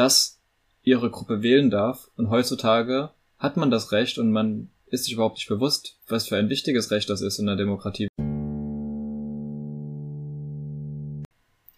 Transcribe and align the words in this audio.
dass 0.00 0.40
ihre 0.80 1.10
Gruppe 1.10 1.42
wählen 1.42 1.68
darf. 1.68 2.10
Und 2.16 2.30
heutzutage 2.30 3.10
hat 3.36 3.58
man 3.58 3.70
das 3.70 3.92
Recht 3.92 4.16
und 4.16 4.32
man 4.32 4.70
ist 4.86 5.04
sich 5.04 5.12
überhaupt 5.12 5.36
nicht 5.36 5.48
bewusst, 5.48 5.98
was 6.08 6.26
für 6.26 6.38
ein 6.38 6.48
wichtiges 6.48 6.90
Recht 6.90 7.10
das 7.10 7.20
ist 7.20 7.38
in 7.38 7.44
der 7.44 7.56
Demokratie. 7.56 8.08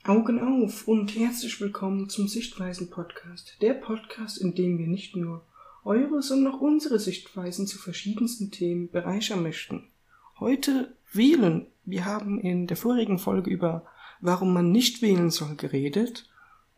Augen 0.04 0.38
auf 0.38 0.86
und 0.86 1.16
herzlich 1.16 1.60
willkommen 1.60 2.08
zum 2.08 2.28
Sichtweisen 2.28 2.90
Podcast. 2.90 3.56
Der 3.60 3.74
Podcast, 3.74 4.38
in 4.38 4.54
dem 4.54 4.78
wir 4.78 4.86
nicht 4.86 5.16
nur 5.16 5.44
eure, 5.84 6.22
sondern 6.22 6.54
auch 6.54 6.60
unsere 6.60 7.00
Sichtweisen 7.00 7.66
zu 7.66 7.76
verschiedensten 7.76 8.52
Themen 8.52 8.88
bereichern 8.88 9.42
möchten. 9.42 9.88
Heute 10.38 10.94
wählen. 11.12 11.66
Wir 11.84 12.04
haben 12.04 12.40
in 12.40 12.68
der 12.68 12.76
vorigen 12.76 13.18
Folge 13.18 13.50
über 13.50 13.84
warum 14.20 14.52
man 14.52 14.70
nicht 14.70 15.02
wählen 15.02 15.30
soll 15.30 15.56
geredet 15.56 16.28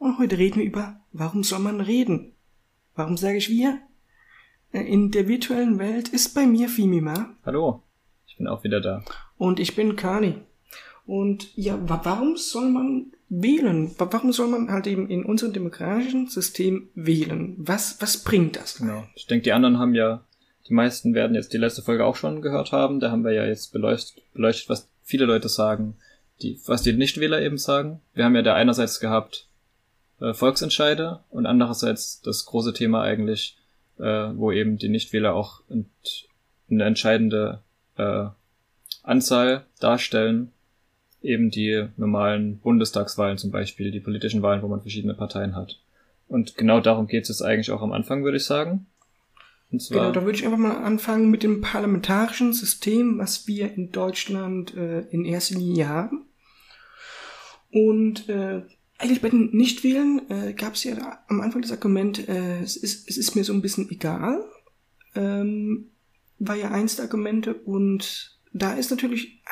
und 0.05 0.19
heute 0.19 0.37
reden 0.37 0.57
wir 0.57 0.67
über 0.67 1.01
warum 1.13 1.43
soll 1.43 1.61
man 1.61 1.81
reden. 1.81 2.33
Warum 2.95 3.17
sage 3.17 3.39
ich 3.39 3.49
wir? 3.49 3.79
Äh, 4.73 4.83
in 4.83 5.11
der 5.11 5.29
virtuellen 5.29 5.79
Welt 5.79 6.09
ist 6.09 6.35
bei 6.35 6.47
mir 6.47 6.69
Fimima. 6.69 7.35
Hallo, 7.47 7.83
ich 8.27 8.37
bin 8.37 8.47
auch 8.47 8.63
wieder 8.65 8.83
da. 8.83 9.03
Und 9.39 9.59
ich 9.59 9.75
bin 9.75 9.97
Kani. 9.97 10.35
Und 11.07 11.57
ja, 11.57 11.79
warum 11.87 12.37
soll 12.37 12.69
man 12.69 13.13
wählen? 13.31 13.95
Warum 13.97 14.33
soll 14.33 14.49
man 14.49 14.71
halt 14.71 14.87
eben 14.87 15.09
in 15.09 15.25
unserem 15.25 15.55
demokratischen 15.55 16.29
System 16.29 16.89
wählen? 16.95 17.55
Was, 17.57 17.97
was 18.01 18.19
bringt 18.19 18.57
das? 18.57 18.77
Genau. 18.77 19.05
Ich 19.15 19.27
denke, 19.27 19.45
die 19.45 19.53
anderen 19.53 19.79
haben 19.79 19.95
ja, 19.95 20.23
die 20.69 20.75
meisten 20.75 21.15
werden 21.15 21.35
jetzt 21.35 21.55
die 21.55 21.59
letzte 21.59 21.81
Folge 21.81 22.05
auch 22.05 22.17
schon 22.17 22.43
gehört 22.43 22.73
haben. 22.73 23.01
Da 23.01 23.11
haben 23.11 23.25
wir 23.25 23.33
ja 23.33 23.47
jetzt 23.47 23.73
beleuchtet, 23.73 24.23
beleuchtet 24.35 24.69
was 24.69 24.89
viele 25.03 25.25
Leute 25.25 25.49
sagen, 25.49 25.97
die, 26.43 26.61
was 26.67 26.83
die 26.83 26.93
Nichtwähler 26.93 27.41
eben 27.41 27.57
sagen. 27.57 28.03
Wir 28.13 28.27
haben 28.27 28.37
ja 28.37 28.43
da 28.43 28.55
einerseits 28.55 29.01
gehabt 29.01 29.49
äh, 30.21 30.35
Volksentscheide 30.35 31.21
und 31.31 31.47
andererseits 31.47 32.21
das 32.21 32.45
große 32.47 32.73
Thema 32.73 33.03
eigentlich, 33.03 33.57
äh, 33.99 34.03
wo 34.35 34.53
eben 34.53 34.79
die 34.79 34.89
Nichtwähler 34.89 35.35
auch 35.35 35.63
eine 36.71 36.85
entscheidende 36.85 37.61
äh, 37.97 38.27
Anzahl 39.03 39.65
darstellen, 39.81 40.53
eben 41.23 41.51
die 41.51 41.89
normalen 41.97 42.59
Bundestagswahlen 42.59 43.39
zum 43.39 43.51
Beispiel, 43.51 43.91
die 43.91 44.01
politischen 44.01 44.43
Wahlen, 44.43 44.63
wo 44.63 44.69
man 44.69 44.81
verschiedene 44.81 45.15
Parteien 45.15 45.57
hat. 45.57 45.79
Und 46.29 46.57
genau 46.57 46.81
darum 46.81 47.07
geht 47.07 47.25
es 47.25 47.29
jetzt 47.29 47.43
eigentlich 47.43 47.71
auch 47.71 47.83
am 47.83 47.93
Anfang, 47.93 48.25
würde 48.25 48.37
ich 48.37 48.45
sagen. 48.45 48.87
Genau, 49.71 50.13
da 50.13 50.23
würde 50.25 50.39
ich 50.39 50.45
einfach 50.45 50.59
mal 50.59 50.77
anfangen 50.85 51.31
mit 51.31 51.43
dem 51.43 51.61
parlamentarischen 51.61 52.53
System, 52.53 53.19
was 53.19 53.49
wir 53.49 53.75
in 53.75 53.91
Deutschland 53.91 54.75
äh, 54.77 55.01
in 55.11 55.25
erster 55.25 55.57
Linie 55.57 55.89
haben. 55.89 56.27
Und 57.73 58.29
äh, 58.29 58.63
eigentlich 58.99 59.21
bei 59.21 59.31
den 59.31 59.51
Nichtwählen 59.51 60.31
äh, 60.31 60.53
gab 60.53 60.75
es 60.75 60.85
ja 60.85 61.23
am 61.29 61.41
Anfang 61.41 61.63
das 61.63 61.73
Argument, 61.73 62.29
äh, 62.29 62.61
es, 62.61 62.77
ist, 62.77 63.09
es 63.09 63.17
ist 63.17 63.35
mir 63.35 63.45
so 63.45 63.53
ein 63.53 63.63
bisschen 63.63 63.91
egal. 63.91 64.45
Ähm, 65.15 65.91
war 66.39 66.57
ja 66.57 66.71
eins 66.71 66.97
der 66.97 67.05
Argumente 67.05 67.55
und 67.55 68.39
da 68.53 68.75
ist 68.75 68.91
natürlich 68.91 69.43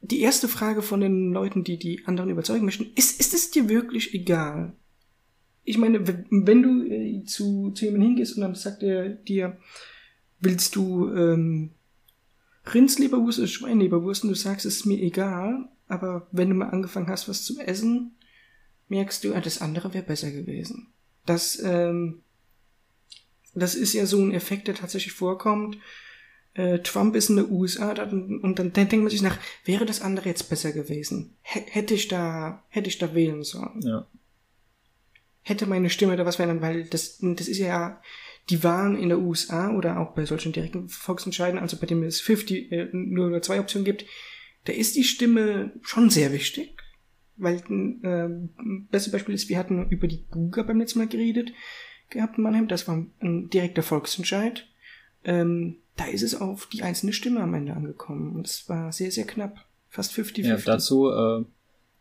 die 0.00 0.20
erste 0.20 0.48
Frage 0.48 0.82
von 0.82 1.00
den 1.00 1.32
Leuten, 1.32 1.64
die 1.64 1.78
die 1.78 2.06
anderen 2.06 2.30
überzeugen 2.30 2.64
möchten, 2.64 2.86
ist, 2.94 3.20
ist 3.20 3.34
es 3.34 3.50
dir 3.50 3.68
wirklich 3.68 4.14
egal? 4.14 4.72
Ich 5.64 5.76
meine, 5.76 6.06
wenn 6.30 6.62
du 6.62 6.84
äh, 6.86 7.24
zu, 7.24 7.72
zu 7.72 7.84
jemandem 7.84 8.10
hingehst 8.10 8.36
und 8.36 8.42
dann 8.42 8.54
sagt 8.54 8.82
er 8.82 9.08
dir, 9.08 9.58
willst 10.40 10.76
du 10.76 11.12
ähm, 11.12 11.70
Rindsleberwurst 12.72 13.38
oder 13.38 13.48
Schweinleberwurst 13.48 14.22
und 14.24 14.30
du 14.30 14.36
sagst, 14.36 14.66
es 14.66 14.76
ist 14.76 14.86
mir 14.86 15.00
egal, 15.00 15.68
aber 15.88 16.26
wenn 16.32 16.50
du 16.50 16.54
mal 16.54 16.70
angefangen 16.70 17.08
hast, 17.08 17.28
was 17.28 17.44
zu 17.44 17.58
essen, 17.58 18.12
merkst 18.88 19.24
du, 19.24 19.34
ah, 19.34 19.40
das 19.40 19.60
andere 19.60 19.94
wäre 19.94 20.04
besser 20.04 20.30
gewesen. 20.30 20.92
Das, 21.26 21.60
ähm, 21.62 22.22
das 23.54 23.74
ist 23.74 23.92
ja 23.92 24.06
so 24.06 24.20
ein 24.20 24.32
Effekt, 24.32 24.68
der 24.68 24.74
tatsächlich 24.74 25.12
vorkommt. 25.12 25.78
Äh, 26.54 26.80
Trump 26.80 27.14
ist 27.14 27.30
in 27.30 27.36
der 27.36 27.50
USA 27.50 27.90
und, 27.90 28.42
und 28.42 28.58
dann, 28.58 28.72
dann 28.72 28.88
denkt 28.88 29.04
man 29.04 29.10
sich 29.10 29.22
nach, 29.22 29.38
wäre 29.64 29.86
das 29.86 30.00
andere 30.00 30.28
jetzt 30.28 30.48
besser 30.48 30.72
gewesen? 30.72 31.36
H 31.42 31.60
hätte 31.66 31.94
ich 31.94 32.08
da, 32.08 32.64
hätte 32.68 32.88
ich 32.88 32.98
da 32.98 33.14
wählen 33.14 33.42
sollen? 33.44 33.80
Ja. 33.82 34.06
Hätte 35.42 35.66
meine 35.66 35.90
Stimme 35.90 36.16
da 36.16 36.26
was 36.26 36.36
verändern, 36.36 36.62
weil 36.62 36.84
das, 36.84 37.18
das 37.20 37.48
ist 37.48 37.58
ja 37.58 38.00
die 38.50 38.64
Wahlen 38.64 38.96
in 38.96 39.10
der 39.10 39.18
USA 39.18 39.70
oder 39.74 39.98
auch 39.98 40.14
bei 40.14 40.24
solchen 40.24 40.52
direkten 40.52 40.88
Volksentscheiden, 40.88 41.58
also 41.58 41.76
bei 41.76 41.86
dem 41.86 42.02
es 42.02 42.20
50, 42.20 42.72
äh, 42.72 42.88
nur, 42.92 43.28
nur 43.28 43.42
zwei 43.42 43.60
Optionen 43.60 43.84
gibt, 43.84 44.06
da 44.64 44.72
ist 44.72 44.96
die 44.96 45.04
Stimme 45.04 45.72
schon 45.82 46.10
sehr 46.10 46.32
wichtig. 46.32 46.77
Weil 47.38 47.56
äh, 48.02 48.28
beste 48.90 49.10
Beispiel 49.10 49.34
ist, 49.34 49.48
wir 49.48 49.58
hatten 49.58 49.88
über 49.90 50.08
die 50.08 50.24
Buga 50.30 50.62
beim 50.62 50.78
letzten 50.78 50.98
Mal 50.98 51.08
geredet 51.08 51.52
gehabt 52.10 52.38
in 52.38 52.44
Mannheim. 52.44 52.68
Das 52.68 52.88
war 52.88 53.04
ein 53.20 53.50
direkter 53.50 53.82
Volksentscheid. 53.82 54.66
Ähm, 55.24 55.76
da 55.96 56.06
ist 56.06 56.22
es 56.22 56.40
auf 56.40 56.66
die 56.66 56.82
einzelne 56.82 57.12
Stimme 57.12 57.40
am 57.40 57.54
Ende 57.54 57.74
angekommen. 57.74 58.34
Und 58.34 58.46
es 58.46 58.68
war 58.68 58.92
sehr, 58.92 59.10
sehr 59.10 59.26
knapp. 59.26 59.64
Fast 59.88 60.12
50-50. 60.12 60.46
Ja, 60.46 60.56
dazu, 60.56 61.10
äh, 61.10 61.44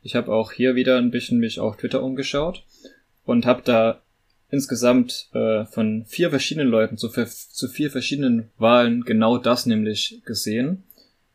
ich 0.02 0.16
habe 0.16 0.32
auch 0.32 0.52
hier 0.52 0.76
wieder 0.76 0.98
ein 0.98 1.12
bisschen 1.12 1.40
mich 1.40 1.60
auf 1.60 1.78
Twitter 1.78 2.04
umgeschaut 2.04 2.64
und 3.26 3.46
habe 3.46 3.62
da 3.64 4.02
insgesamt 4.50 5.30
äh, 5.34 5.66
von 5.66 6.06
vier 6.06 6.30
verschiedenen 6.30 6.70
Leuten 6.70 6.98
zu, 6.98 7.10
zu 7.10 7.68
vier 7.68 7.92
verschiedenen 7.92 8.50
Wahlen 8.58 9.04
genau 9.04 9.38
das 9.38 9.66
nämlich 9.66 10.22
gesehen. 10.26 10.84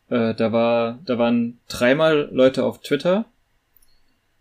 Äh, 0.09 0.35
da 0.35 0.53
war, 0.53 1.01
da 1.05 1.19
waren 1.19 1.59
dreimal 1.69 2.29
Leute 2.33 2.65
auf 2.65 2.81
Twitter, 2.81 3.27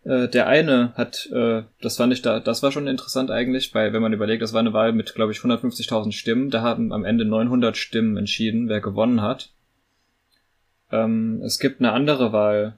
äh, 0.04 0.28
der 0.28 0.48
eine 0.48 0.94
hat, 0.96 1.30
äh, 1.32 1.64
das 1.82 1.98
fand 1.98 2.14
ich 2.14 2.22
da, 2.22 2.40
das 2.40 2.64
war 2.64 2.72
schon 2.72 2.88
interessant 2.88 3.32
eigentlich, 3.32 3.74
weil 3.74 3.94
wenn 3.94 4.02
man 4.02 4.14
überlegt, 4.14 4.42
das 4.42 4.54
war 4.54 4.60
eine 4.60 4.74
Wahl 4.74 4.94
mit, 4.94 5.14
glaube 5.14 5.32
ich, 5.32 5.40
150.000 5.40 6.12
Stimmen, 6.12 6.50
da 6.50 6.62
haben 6.62 6.92
am 6.92 7.06
Ende 7.06 7.26
900 7.26 7.78
Stimmen 7.78 8.18
entschieden, 8.18 8.68
wer 8.70 8.82
gewonnen 8.82 9.22
hat. 9.22 9.52
Ähm, 10.92 11.42
es 11.44 11.60
gibt 11.60 11.80
eine 11.80 11.92
andere 11.92 12.34
Wahl, 12.34 12.78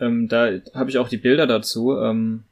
ähm, 0.00 0.28
da 0.28 0.50
habe 0.74 0.90
ich 0.90 0.98
auch 0.98 1.08
die 1.08 1.18
Bilder 1.18 1.46
dazu. 1.46 1.96
Ähm, 1.98 2.44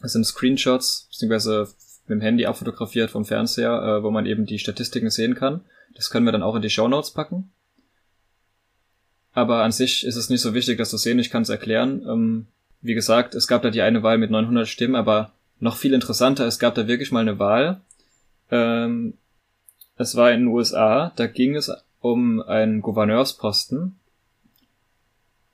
das 0.00 0.12
sind 0.12 0.24
Screenshots, 0.24 1.08
beziehungsweise 1.10 1.68
mit 2.06 2.18
dem 2.18 2.22
Handy 2.22 2.46
abfotografiert 2.46 3.10
vom 3.10 3.24
Fernseher, 3.24 3.82
äh, 3.82 4.02
wo 4.02 4.10
man 4.10 4.26
eben 4.26 4.46
die 4.46 4.58
Statistiken 4.58 5.10
sehen 5.10 5.34
kann. 5.34 5.60
Das 5.94 6.10
können 6.10 6.24
wir 6.24 6.32
dann 6.32 6.42
auch 6.42 6.56
in 6.56 6.62
die 6.62 6.70
Show 6.70 6.88
Notes 6.88 7.12
packen. 7.12 7.52
Aber 9.32 9.62
an 9.62 9.72
sich 9.72 10.04
ist 10.04 10.16
es 10.16 10.30
nicht 10.30 10.40
so 10.40 10.54
wichtig, 10.54 10.78
das 10.78 10.90
zu 10.90 10.96
sehen. 10.96 11.18
Ich 11.18 11.30
kann 11.30 11.42
es 11.42 11.48
erklären. 11.48 12.02
Ähm, 12.08 12.46
wie 12.80 12.94
gesagt, 12.94 13.34
es 13.34 13.46
gab 13.46 13.62
da 13.62 13.70
die 13.70 13.82
eine 13.82 14.02
Wahl 14.02 14.18
mit 14.18 14.30
900 14.30 14.66
Stimmen, 14.68 14.94
aber 14.94 15.32
noch 15.60 15.76
viel 15.76 15.94
interessanter, 15.94 16.46
es 16.46 16.58
gab 16.58 16.74
da 16.74 16.86
wirklich 16.86 17.10
mal 17.10 17.20
eine 17.20 17.38
Wahl. 17.38 17.80
Ähm, 18.50 19.14
es 19.96 20.14
war 20.14 20.30
in 20.30 20.40
den 20.40 20.48
USA, 20.48 21.12
da 21.16 21.26
ging 21.26 21.56
es 21.56 21.72
um 22.00 22.40
einen 22.40 22.80
Gouverneursposten. 22.82 23.98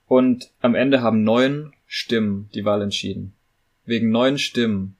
Und 0.06 0.50
am 0.60 0.74
Ende 0.74 1.00
haben 1.00 1.24
neun 1.24 1.72
Stimmen 1.86 2.50
die 2.54 2.64
Wahl 2.64 2.82
entschieden. 2.82 3.32
Wegen 3.86 4.10
neun 4.10 4.38
Stimmen. 4.38 4.96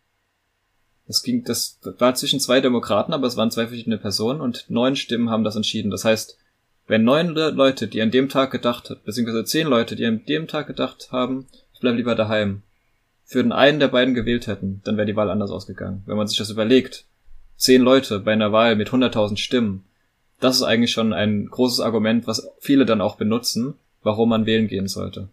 Das 1.07 1.23
ging, 1.23 1.45
das 1.45 1.79
war 1.99 2.15
zwischen 2.15 2.41
zwei 2.41 2.63
Demokraten, 2.63 3.13
aber 3.13 3.27
es 3.27 3.37
waren 3.37 3.51
zwei 3.51 3.67
verschiedene 3.67 3.99
Personen 3.99 4.41
und 4.41 4.65
neun 4.71 4.97
Stimmen 4.97 5.29
haben 5.29 5.45
das 5.45 5.57
entschieden. 5.57 5.91
Das 5.91 6.07
heißt, 6.07 6.39
wenn 6.87 7.05
neun 7.05 7.29
Leute, 7.29 7.89
die 7.89 8.03
an 8.03 8.11
dem 8.11 8.29
Tag 8.29 8.51
gedacht 8.51 8.97
beziehungsweise 9.05 9.45
zehn 9.45 9.67
Leute, 9.67 9.97
die 9.97 10.05
an 10.05 10.25
dem 10.27 10.47
Tag 10.49 10.67
gedacht 10.67 11.09
haben, 11.13 11.47
ich 11.73 11.81
bleib 11.81 11.97
lieber 11.97 12.15
daheim, 12.15 12.63
für 13.25 13.43
den 13.43 13.53
einen 13.53 13.81
der 13.81 13.89
beiden 13.89 14.15
gewählt 14.15 14.47
hätten, 14.47 14.83
dann 14.85 14.97
wäre 14.97 15.07
die 15.07 15.17
Wahl 15.17 15.31
anders 15.31 15.51
ausgegangen. 15.51 16.03
Wenn 16.07 16.17
man 16.17 16.29
sich 16.29 16.39
das 16.39 16.51
überlegt, 16.51 17.07
zehn 17.57 17.81
Leute 17.81 18.21
bei 18.21 18.33
einer 18.33 18.53
Wahl 18.53 18.77
mit 18.77 18.91
100.000 18.91 19.39
Stimmen, 19.39 19.85
das 20.41 20.57
ist 20.57 20.63
eigentlich 20.63 20.93
schon 20.93 21.13
ein 21.13 21.47
großes 21.47 21.81
Argument, 21.81 22.27
was 22.27 22.49
viele 22.61 22.85
dann 22.85 23.01
auch 23.01 23.17
benutzen, 23.17 23.75
warum 24.03 24.29
man 24.29 24.47
wählen 24.47 24.69
gehen 24.69 24.89
sollte. 24.89 25.29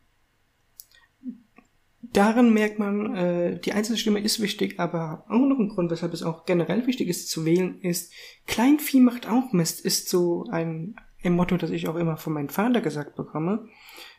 Darin 2.13 2.53
merkt 2.53 2.77
man, 2.77 3.15
äh, 3.15 3.59
die 3.59 3.73
einzelne 3.73 3.97
Stimme 3.97 4.19
ist 4.19 4.41
wichtig, 4.41 4.79
aber 4.79 5.23
auch 5.29 5.45
noch 5.45 5.59
ein 5.59 5.69
Grund, 5.69 5.91
weshalb 5.91 6.13
es 6.13 6.23
auch 6.23 6.45
generell 6.45 6.85
wichtig 6.87 7.07
ist 7.07 7.29
zu 7.29 7.45
wählen, 7.45 7.79
ist, 7.81 8.11
Kleinvieh 8.47 8.99
macht 8.99 9.29
auch 9.29 9.53
Mist, 9.53 9.83
ist 9.83 10.09
so 10.09 10.45
ein 10.51 10.95
ein 11.23 11.33
Motto, 11.33 11.57
das 11.57 11.69
ich 11.69 11.87
auch 11.87 11.95
immer 11.95 12.17
von 12.17 12.33
meinem 12.33 12.49
Vater 12.49 12.81
gesagt 12.81 13.15
bekomme. 13.15 13.67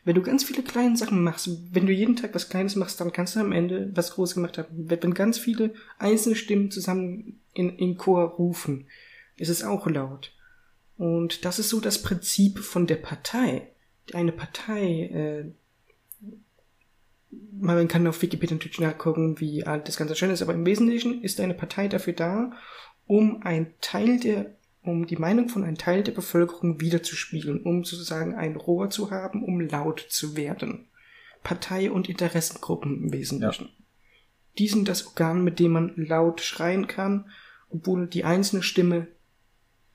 Wenn 0.05 0.15
du 0.15 0.21
ganz 0.21 0.43
viele 0.43 0.63
kleine 0.63 0.97
Sachen 0.97 1.23
machst, 1.23 1.49
wenn 1.71 1.85
du 1.85 1.91
jeden 1.91 2.15
Tag 2.15 2.33
was 2.33 2.49
Kleines 2.49 2.75
machst, 2.75 2.99
dann 2.99 3.11
kannst 3.11 3.35
du 3.35 3.39
am 3.39 3.51
Ende 3.51 3.91
was 3.93 4.11
Großes 4.11 4.35
gemacht 4.35 4.57
haben. 4.57 4.67
Wenn 4.71 5.13
ganz 5.13 5.37
viele 5.37 5.73
einzelne 5.97 6.35
Stimmen 6.35 6.71
zusammen 6.71 7.39
in, 7.53 7.77
in 7.77 7.97
Chor 7.97 8.23
rufen, 8.23 8.87
ist 9.37 9.49
es 9.49 9.63
auch 9.63 9.87
laut. 9.87 10.31
Und 10.97 11.45
das 11.45 11.59
ist 11.59 11.69
so 11.69 11.79
das 11.79 12.01
Prinzip 12.01 12.59
von 12.59 12.87
der 12.87 12.97
Partei. 12.97 13.69
Eine 14.13 14.31
Partei, 14.31 15.03
äh, 15.13 15.45
man 17.59 17.87
kann 17.87 18.07
auf 18.07 18.21
Wikipedia 18.21 18.55
natürlich 18.55 18.79
nachgucken, 18.79 19.39
wie 19.39 19.61
das 19.61 19.97
Ganze 19.97 20.15
schön 20.15 20.29
ist, 20.29 20.41
aber 20.41 20.53
im 20.53 20.65
Wesentlichen 20.65 21.23
ist 21.23 21.39
eine 21.39 21.53
Partei 21.53 21.87
dafür 21.87 22.13
da, 22.13 22.51
um 23.07 23.41
ein 23.43 23.73
Teil 23.81 24.19
der 24.19 24.55
um 24.83 25.07
die 25.07 25.15
Meinung 25.17 25.49
von 25.49 25.63
einem 25.63 25.77
Teil 25.77 26.03
der 26.03 26.11
Bevölkerung 26.11 26.79
wiederzuspiegeln, 26.81 27.61
um 27.63 27.83
sozusagen 27.83 28.35
ein 28.35 28.55
Rohr 28.55 28.89
zu 28.89 29.11
haben, 29.11 29.43
um 29.43 29.59
laut 29.61 30.05
zu 30.09 30.35
werden. 30.35 30.87
Partei- 31.43 31.91
und 31.91 32.09
Interessengruppen 32.09 33.03
im 33.05 33.13
Wesentlichen. 33.13 33.65
Ja. 33.65 33.71
die 34.59 34.67
sind 34.67 34.87
das 34.87 35.07
Organ, 35.07 35.43
mit 35.43 35.59
dem 35.59 35.71
man 35.71 35.93
laut 35.95 36.39
schreien 36.41 36.87
kann, 36.87 37.29
obwohl 37.69 38.07
die 38.07 38.23
einzelne 38.23 38.61
Stimme 38.61 39.07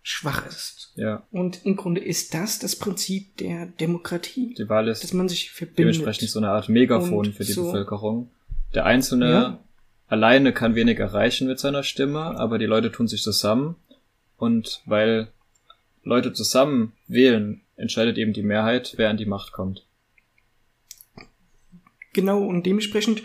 schwach 0.03 0.47
ist. 0.47 0.93
Ja. 0.97 1.27
Und 1.31 1.65
im 1.65 1.77
Grunde 1.77 2.01
ist 2.01 2.35
das 2.35 2.59
das 2.59 2.75
Prinzip 2.77 3.37
der 3.37 3.67
Demokratie. 3.67 4.55
Die 4.59 4.69
Wahl 4.69 4.89
ist 4.89 5.05
dass 5.05 5.13
man 5.13 5.29
sich 5.29 5.51
verbindet. 5.51 5.79
dementsprechend 5.79 6.31
so 6.31 6.39
eine 6.41 6.51
Art 6.51 6.69
Megafon 6.69 7.27
Und 7.29 7.35
für 7.35 7.45
die 7.45 7.53
so- 7.53 7.67
Bevölkerung. 7.67 8.31
Der 8.75 8.85
Einzelne 8.85 9.31
Ja. 9.31 9.65
alleine 10.07 10.53
kann 10.53 10.75
wenig 10.75 10.99
erreichen 10.99 11.47
mit 11.47 11.59
seiner 11.59 11.83
Stimme, 11.83 12.21
aber 12.39 12.59
die 12.59 12.67
Leute 12.67 12.91
tun 12.91 13.07
sich 13.07 13.23
zusammen. 13.23 13.77
Und 14.39 14.83
weil 14.87 15.31
Leute 16.03 16.33
zusammen 16.33 16.95
wählen, 17.07 17.61
entscheidet 17.77 18.17
eben 18.17 18.33
die 18.33 18.43
Mehrheit, 18.43 18.95
wer 18.97 19.11
an 19.11 19.19
die 19.19 19.27
Macht 19.27 19.53
kommt. 19.53 19.87
Genau, 22.15 22.43
und 22.43 22.65
dementsprechend, 22.65 23.23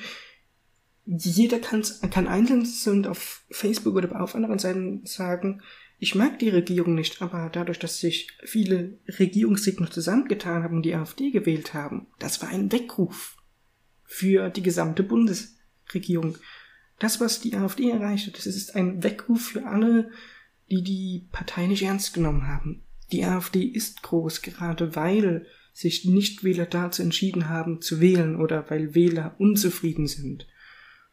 jeder 1.06 1.60
kann's, 1.60 2.01
kann 2.12 2.27
einzeln 2.27 3.06
auf 3.06 3.44
Facebook 3.50 3.95
oder 3.95 4.21
auf 4.21 4.36
anderen 4.36 4.60
Seiten 4.60 5.06
sagen, 5.06 5.62
ich 6.00 6.15
mag 6.15 6.39
die 6.39 6.50
Regierung 6.50 6.95
nicht, 6.95 7.21
aber 7.21 7.50
dadurch, 7.50 7.80
dass 7.80 8.00
sich 8.00 8.27
viele 8.44 8.98
Regierungsgegner 9.07 9.89
zusammengetan 9.89 10.63
haben 10.63 10.77
und 10.77 10.83
die 10.83 10.95
AfD 10.95 11.31
gewählt 11.31 11.74
haben, 11.74 12.07
das 12.19 12.42
war 12.42 12.50
ein 12.50 12.71
Weckruf 12.71 13.38
für 14.04 14.50
die 14.50 14.63
gesamte 14.63 15.04
Bundesregierung. 15.04 16.38
Das, 17.00 17.21
was 17.21 17.39
die 17.39 17.56
AfD 17.56 17.89
erreicht 17.89 18.27
hat, 18.27 18.38
das 18.38 18.48
ist 18.48 18.75
ein 18.75 19.01
Weckruf 19.01 19.45
für 19.45 19.65
alle, 19.65 20.12
die 20.69 20.83
die 20.83 21.27
Partei 21.31 21.68
nicht 21.68 21.83
ernst 21.83 22.13
genommen 22.13 22.48
haben. 22.48 22.83
Die 23.12 23.24
AfD 23.24 23.63
ist 23.63 24.01
groß, 24.04 24.42
gerade 24.42 24.95
weil 24.95 25.45
sich 25.74 26.06
Nichtwähler 26.06 26.65
dazu 26.65 27.01
entschieden 27.01 27.50
haben 27.50 27.81
zu 27.81 28.00
wählen 28.00 28.36
oder 28.39 28.69
weil 28.69 28.95
Wähler 28.95 29.36
unzufrieden 29.39 30.07
sind. 30.07 30.48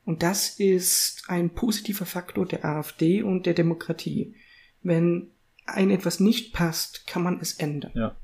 Und 0.04 0.22
das 0.22 0.58
ist 0.58 1.24
ein 1.28 1.50
positiver 1.50 2.06
Faktor 2.06 2.46
der 2.46 2.64
AfD 2.64 3.22
und 3.22 3.46
der 3.46 3.54
Demokratie. 3.54 4.34
Wenn 4.82 5.28
ein 5.66 5.90
etwas 5.90 6.20
nicht 6.20 6.52
passt, 6.52 7.06
kann 7.06 7.22
man 7.22 7.40
es 7.40 7.54
ändern. 7.54 7.92
Ja. 7.94 8.16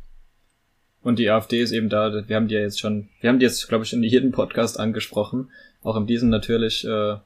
Und 1.02 1.18
die 1.18 1.30
AfD 1.30 1.60
ist 1.60 1.70
eben 1.70 1.88
da, 1.88 2.26
wir 2.26 2.36
haben 2.36 2.48
die 2.48 2.54
ja 2.54 2.60
jetzt 2.60 2.80
schon, 2.80 3.08
wir 3.20 3.30
haben 3.30 3.38
die 3.38 3.44
jetzt, 3.44 3.68
glaube 3.68 3.84
ich, 3.84 3.92
in 3.92 4.02
jedem 4.02 4.32
Podcast 4.32 4.80
angesprochen. 4.80 5.50
Auch 5.82 5.96
in 5.96 6.06
diesem 6.06 6.30
natürlich, 6.30 6.84
äh, 6.84 7.16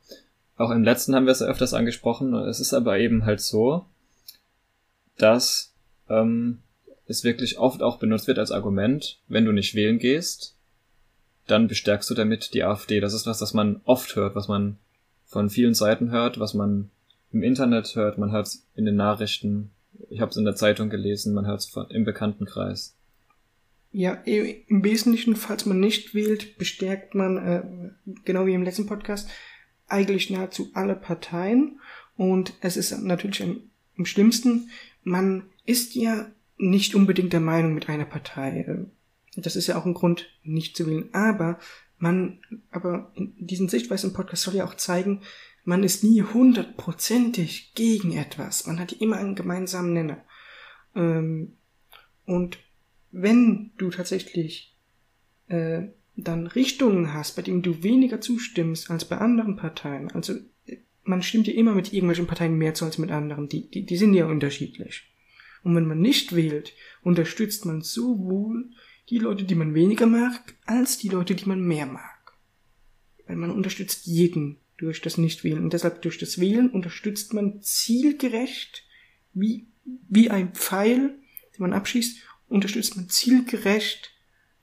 auch 0.61 0.71
im 0.71 0.85
letzten 0.85 1.15
haben 1.15 1.25
wir 1.25 1.33
es 1.33 1.43
öfters 1.43 1.73
angesprochen. 1.73 2.35
Es 2.35 2.61
ist 2.61 2.75
aber 2.75 2.99
eben 2.99 3.25
halt 3.25 3.41
so, 3.41 3.87
dass 5.17 5.73
ähm, 6.09 6.59
es 7.07 7.25
wirklich 7.25 7.59
oft 7.59 7.83
auch 7.83 7.99
benutzt 7.99 8.27
wird 8.27 8.39
als 8.39 8.51
Argument, 8.51 9.19
wenn 9.27 9.47
du 9.47 9.53
nicht 9.53 9.75
wählen 9.75 9.99
gehst, 9.99 10.55
dann 11.47 11.67
bestärkst 11.67 12.11
du 12.11 12.15
damit 12.15 12.53
die 12.53 12.63
AfD. 12.63 13.01
Das 13.01 13.15
ist 13.15 13.27
was, 13.27 13.39
das 13.39 13.55
man 13.55 13.81
oft 13.85 14.15
hört, 14.17 14.35
was 14.35 14.49
man 14.49 14.77
von 15.25 15.49
vielen 15.49 15.75
Seiten 15.75 16.11
hört, 16.11 16.39
was 16.39 16.53
man 16.53 16.91
im 17.33 17.43
Internet 17.43 17.95
hört, 17.97 18.19
man 18.19 18.33
hört 18.33 18.49
es 18.49 18.67
in 18.75 18.85
den 18.85 18.97
Nachrichten, 18.97 19.71
ich 20.11 20.21
habe 20.21 20.31
es 20.31 20.37
in 20.37 20.45
der 20.45 20.57
Zeitung 20.57 20.91
gelesen, 20.91 21.33
man 21.33 21.47
hört 21.47 21.61
es 21.61 21.75
im 21.89 22.05
Bekanntenkreis. 22.05 22.97
Ja, 23.93 24.13
im 24.25 24.85
Wesentlichen, 24.85 25.37
falls 25.37 25.67
man 25.67 25.81
nicht 25.81 26.15
wählt, 26.15 26.59
bestärkt 26.59 27.15
man, 27.15 27.37
äh, 27.39 27.63
genau 28.25 28.47
wie 28.47 28.55
im 28.55 28.63
letzten 28.63 28.87
Podcast, 28.87 29.29
eigentlich 29.91 30.31
nahezu 30.31 30.71
alle 30.75 30.95
Parteien. 30.95 31.81
Und 32.17 32.55
es 32.61 32.77
ist 32.77 32.97
natürlich 33.03 33.43
am, 33.43 33.63
am 33.97 34.07
schlimmsten, 34.07 34.71
man 35.03 35.45
ist 35.65 35.95
ja 35.95 36.27
nicht 36.59 36.95
unbedingt 36.95 37.33
der 37.33 37.41
Meinung 37.41 37.75
mit 37.75 37.89
einer 37.89 38.05
Partei. 38.05 38.87
Das 39.37 39.57
ist 39.57 39.67
ja 39.67 39.79
auch 39.79 39.87
ein 39.87 39.95
Grund, 39.95 40.29
nicht 40.43 40.77
zu 40.77 40.87
wählen. 40.87 41.09
Aber 41.13 41.59
man, 41.99 42.39
aber 42.71 43.13
in 43.15 43.35
diesem 43.39 43.69
Sichtweisen-Podcast 43.69 44.43
soll 44.43 44.57
ja 44.57 44.65
auch 44.65 44.75
zeigen, 44.75 45.23
man 45.65 45.85
ist 45.85 46.03
nie 46.03 46.23
hundertprozentig 46.23 47.75
gegen 47.75 48.13
etwas. 48.17 48.67
Man 48.67 48.81
hat 48.81 48.93
immer 48.93 49.19
einen 49.19 49.35
gemeinsamen 49.35 49.93
Nenner. 49.93 50.25
Ähm, 50.95 51.57
und 52.25 52.59
wenn 53.13 53.73
du 53.77 53.91
tatsächlich 53.91 54.75
äh, 55.49 55.89
dann 56.23 56.47
Richtungen 56.47 57.13
hast, 57.13 57.37
bei 57.37 57.43
denen 57.43 57.63
du 57.63 57.83
weniger 57.83 58.21
zustimmst 58.21 58.91
als 58.91 59.05
bei 59.05 59.19
anderen 59.19 59.57
Parteien, 59.57 60.11
also 60.11 60.35
man 61.05 61.23
stimmt 61.23 61.47
ja 61.47 61.55
immer 61.55 61.75
mit 61.75 61.93
irgendwelchen 61.93 62.27
Parteien 62.27 62.57
mehr 62.57 62.75
zu 62.75 62.85
als 62.85 62.99
mit 62.99 63.11
anderen, 63.11 63.49
die, 63.49 63.71
die, 63.71 63.85
die 63.85 63.97
sind 63.97 64.15
ja 64.15 64.27
unterschiedlich. 64.27 65.05
Und 65.63 65.75
wenn 65.75 65.87
man 65.87 66.01
nicht 66.01 66.35
wählt, 66.35 66.75
unterstützt 67.03 67.67
man 67.67 67.83
sowohl 67.83 68.71
die 69.09 69.19
Leute, 69.19 69.45
die 69.45 69.55
man 69.55 69.75
weniger 69.75 70.07
mag, 70.07 70.55
als 70.65 70.99
die 70.99 71.09
Leute, 71.09 71.35
die 71.35 71.47
man 71.47 71.61
mehr 71.61 71.87
mag. 71.87 72.33
Weil 73.27 73.37
man 73.37 73.51
unterstützt 73.51 74.07
jeden 74.07 74.59
durch 74.79 75.03
das 75.03 75.19
Nichtwählen. 75.19 75.63
Und 75.63 75.73
deshalb 75.73 76.01
durch 76.03 76.19
das 76.19 76.41
Wählen 76.41 76.71
unterstützt 76.71 77.35
man 77.35 77.61
zielgerecht, 77.61 78.85
wie, 79.35 79.69
wie 79.85 80.31
ein 80.31 80.55
Pfeil, 80.55 81.19
den 81.55 81.59
man 81.59 81.73
abschießt, 81.73 82.21
unterstützt 82.49 82.97
man 82.97 83.09
zielgerecht 83.09 84.13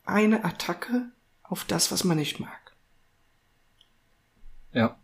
eine 0.04 0.44
Attacke 0.44 1.12
auf 1.50 1.64
das, 1.66 1.92
was 1.92 2.04
man 2.04 2.18
nicht 2.18 2.40
mag. 2.40 2.76
Ja. 4.74 4.98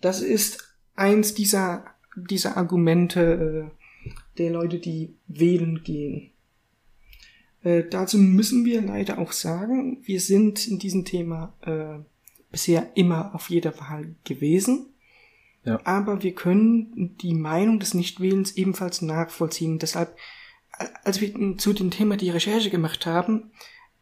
Das 0.00 0.20
ist 0.20 0.76
eins 0.94 1.34
dieser, 1.34 1.84
dieser 2.16 2.56
Argumente 2.56 3.70
äh, 3.70 4.10
der 4.38 4.50
Leute, 4.50 4.78
die 4.78 5.14
wählen 5.26 5.82
gehen. 5.82 6.30
Äh, 7.62 7.84
dazu 7.90 8.18
müssen 8.18 8.64
wir 8.64 8.80
leider 8.80 9.18
auch 9.18 9.32
sagen, 9.32 9.98
wir 10.04 10.20
sind 10.20 10.66
in 10.68 10.78
diesem 10.78 11.04
Thema 11.04 11.54
äh, 11.62 12.02
bisher 12.50 12.96
immer 12.96 13.34
auf 13.34 13.50
jeder 13.50 13.78
Wahl 13.78 14.14
gewesen. 14.24 14.86
Ja. 15.64 15.80
Aber 15.84 16.22
wir 16.22 16.34
können 16.34 17.16
die 17.18 17.34
Meinung 17.34 17.80
des 17.80 17.94
Nichtwählens 17.94 18.52
ebenfalls 18.52 19.02
nachvollziehen. 19.02 19.78
Deshalb, 19.78 20.16
als 21.04 21.20
wir 21.20 21.58
zu 21.58 21.72
dem 21.72 21.90
Thema 21.90 22.16
die 22.16 22.30
Recherche 22.30 22.70
gemacht 22.70 23.06
haben, 23.06 23.50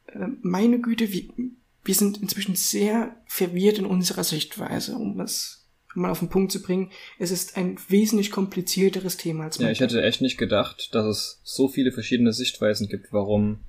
äh, 0.06 0.26
meine 0.42 0.80
Güte, 0.80 1.12
wir, 1.12 1.24
wir 1.84 1.94
sind 1.94 2.20
inzwischen 2.20 2.56
sehr 2.56 3.16
verwirrt 3.26 3.78
in 3.78 3.86
unserer 3.86 4.24
Sichtweise, 4.24 4.96
um 4.96 5.18
das 5.18 5.66
mal 5.94 6.10
auf 6.10 6.18
den 6.18 6.28
Punkt 6.28 6.52
zu 6.52 6.62
bringen. 6.62 6.90
Es 7.18 7.30
ist 7.30 7.56
ein 7.56 7.78
wesentlich 7.88 8.30
komplizierteres 8.30 9.16
Thema 9.16 9.44
als 9.44 9.58
Ja, 9.58 9.70
ich 9.70 9.80
hätte 9.80 10.02
echt 10.02 10.20
nicht 10.20 10.36
gedacht, 10.36 10.94
dass 10.94 11.06
es 11.06 11.40
so 11.42 11.68
viele 11.68 11.92
verschiedene 11.92 12.32
Sichtweisen 12.32 12.88
gibt, 12.88 13.12
warum 13.12 13.60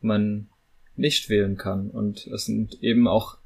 man 0.00 0.48
nicht 0.96 1.28
wählen 1.28 1.56
kann. 1.56 1.90
Und 1.90 2.26
es 2.26 2.46
sind 2.46 2.82
eben 2.82 3.06
auch 3.06 3.38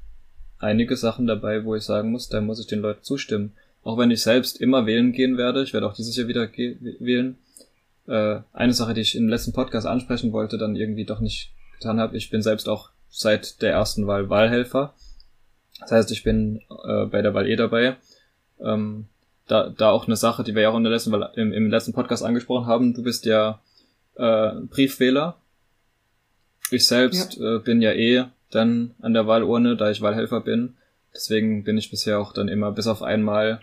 einige 0.57 0.95
Sachen 0.97 1.27
dabei, 1.27 1.65
wo 1.65 1.75
ich 1.75 1.83
sagen 1.83 2.11
muss, 2.11 2.29
da 2.29 2.41
muss 2.41 2.59
ich 2.59 2.67
den 2.67 2.79
Leuten 2.79 3.03
zustimmen. 3.03 3.53
Auch 3.83 3.97
wenn 3.97 4.11
ich 4.11 4.21
selbst 4.21 4.61
immer 4.61 4.85
wählen 4.85 5.11
gehen 5.11 5.37
werde, 5.37 5.63
ich 5.63 5.73
werde 5.73 5.87
auch 5.87 5.95
dieses 5.95 6.15
Jahr 6.15 6.27
wieder 6.27 6.49
wählen. 6.51 7.37
Äh, 8.11 8.41
eine 8.51 8.73
Sache, 8.73 8.93
die 8.93 8.99
ich 8.99 9.15
im 9.15 9.29
letzten 9.29 9.53
Podcast 9.53 9.87
ansprechen 9.87 10.33
wollte, 10.33 10.57
dann 10.57 10.75
irgendwie 10.75 11.05
doch 11.05 11.21
nicht 11.21 11.53
getan 11.79 11.97
habe, 11.97 12.17
ich 12.17 12.29
bin 12.29 12.41
selbst 12.41 12.67
auch 12.67 12.89
seit 13.09 13.61
der 13.61 13.71
ersten 13.71 14.05
Wahl 14.05 14.29
Wahlhelfer. 14.29 14.93
Das 15.79 15.91
heißt, 15.91 16.11
ich 16.11 16.23
bin 16.23 16.61
äh, 16.85 17.05
bei 17.05 17.21
der 17.21 17.33
Wahl 17.33 17.47
eh 17.47 17.55
dabei. 17.55 17.95
Ähm, 18.59 19.05
da, 19.47 19.69
da 19.69 19.91
auch 19.91 20.07
eine 20.07 20.17
Sache, 20.17 20.43
die 20.43 20.55
wir 20.55 20.63
ja 20.63 20.69
auch 20.71 20.77
in 20.77 20.83
der 20.83 20.91
letzten, 20.91 21.13
im, 21.35 21.53
im 21.53 21.69
letzten 21.69 21.93
Podcast 21.93 22.21
angesprochen 22.21 22.67
haben. 22.67 22.93
Du 22.93 23.01
bist 23.01 23.25
ja 23.25 23.61
äh, 24.15 24.51
Briefwähler. 24.69 25.37
Ich 26.69 26.87
selbst 26.87 27.37
ja. 27.37 27.55
äh, 27.55 27.59
bin 27.59 27.81
ja 27.81 27.93
eh 27.93 28.25
dann 28.49 28.93
an 28.99 29.13
der 29.13 29.25
Wahlurne, 29.25 29.77
da 29.77 29.89
ich 29.89 30.01
Wahlhelfer 30.01 30.41
bin. 30.41 30.75
Deswegen 31.13 31.63
bin 31.63 31.77
ich 31.77 31.89
bisher 31.89 32.19
auch 32.19 32.33
dann 32.33 32.49
immer, 32.49 32.73
bis 32.73 32.87
auf 32.87 33.03
einmal, 33.03 33.61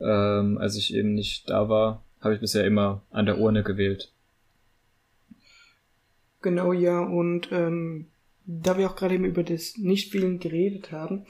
ähm, 0.00 0.58
als 0.58 0.74
ich 0.74 0.94
eben 0.94 1.14
nicht 1.14 1.48
da 1.48 1.68
war, 1.68 2.02
habe 2.20 2.34
ich 2.34 2.40
bisher 2.40 2.64
immer 2.64 3.02
an 3.10 3.26
der 3.26 3.38
Urne 3.38 3.62
gewählt. 3.62 4.12
Genau, 6.42 6.72
ja, 6.72 7.00
und 7.00 7.50
ähm, 7.52 8.06
da 8.46 8.78
wir 8.78 8.88
auch 8.90 8.96
gerade 8.96 9.14
eben 9.14 9.24
über 9.24 9.42
das 9.42 9.76
Nichtwählen 9.76 10.38
geredet 10.38 10.92
haben, 10.92 11.26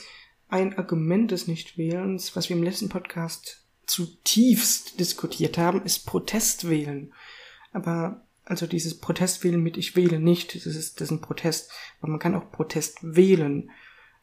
ein 0.48 0.78
Argument 0.78 1.30
des 1.30 1.46
Nichtwählens, 1.46 2.36
was 2.36 2.48
wir 2.48 2.56
im 2.56 2.62
letzten 2.62 2.88
Podcast 2.88 3.64
zutiefst 3.86 5.00
diskutiert 5.00 5.58
haben, 5.58 5.82
ist 5.82 6.06
Protestwählen. 6.06 7.12
Aber 7.72 8.26
also 8.44 8.66
dieses 8.66 8.98
Protestwählen 8.98 9.62
mit 9.62 9.76
ich 9.76 9.96
wähle 9.96 10.18
nicht, 10.18 10.54
das 10.54 10.66
ist, 10.66 11.00
das 11.00 11.08
ist 11.08 11.10
ein 11.10 11.20
Protest, 11.20 11.70
aber 12.00 12.12
man 12.12 12.20
kann 12.20 12.34
auch 12.34 12.50
Protest 12.50 12.98
wählen. 13.02 13.70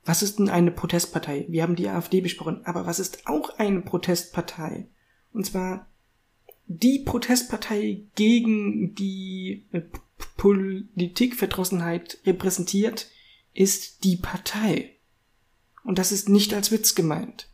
Was 0.04 0.24
ist 0.24 0.40
denn 0.40 0.50
eine 0.50 0.72
Protestpartei? 0.72 1.46
Wir 1.50 1.64
haben 1.64 1.76
die 1.76 1.90
AfD 1.90 2.22
besprochen, 2.22 2.62
aber 2.66 2.86
was 2.86 3.00
ist 3.00 3.28
auch 3.28 3.58
eine 3.58 3.82
Protestpartei? 3.82 4.88
Und 5.34 5.46
zwar 5.46 5.88
die 6.68 7.00
Protestpartei 7.00 8.04
gegen 8.16 8.96
die 8.96 9.66
Politikverdrossenheit 10.38 12.20
repräsentiert, 12.26 13.10
ist 13.54 14.04
die 14.04 14.18
Partei. 14.18 14.92
Und 15.84 16.00
das 16.00 16.12
ist 16.12 16.30
nicht 16.30 16.54
als 16.54 16.72
Witz 16.72 16.96
gemeint. 16.96 17.50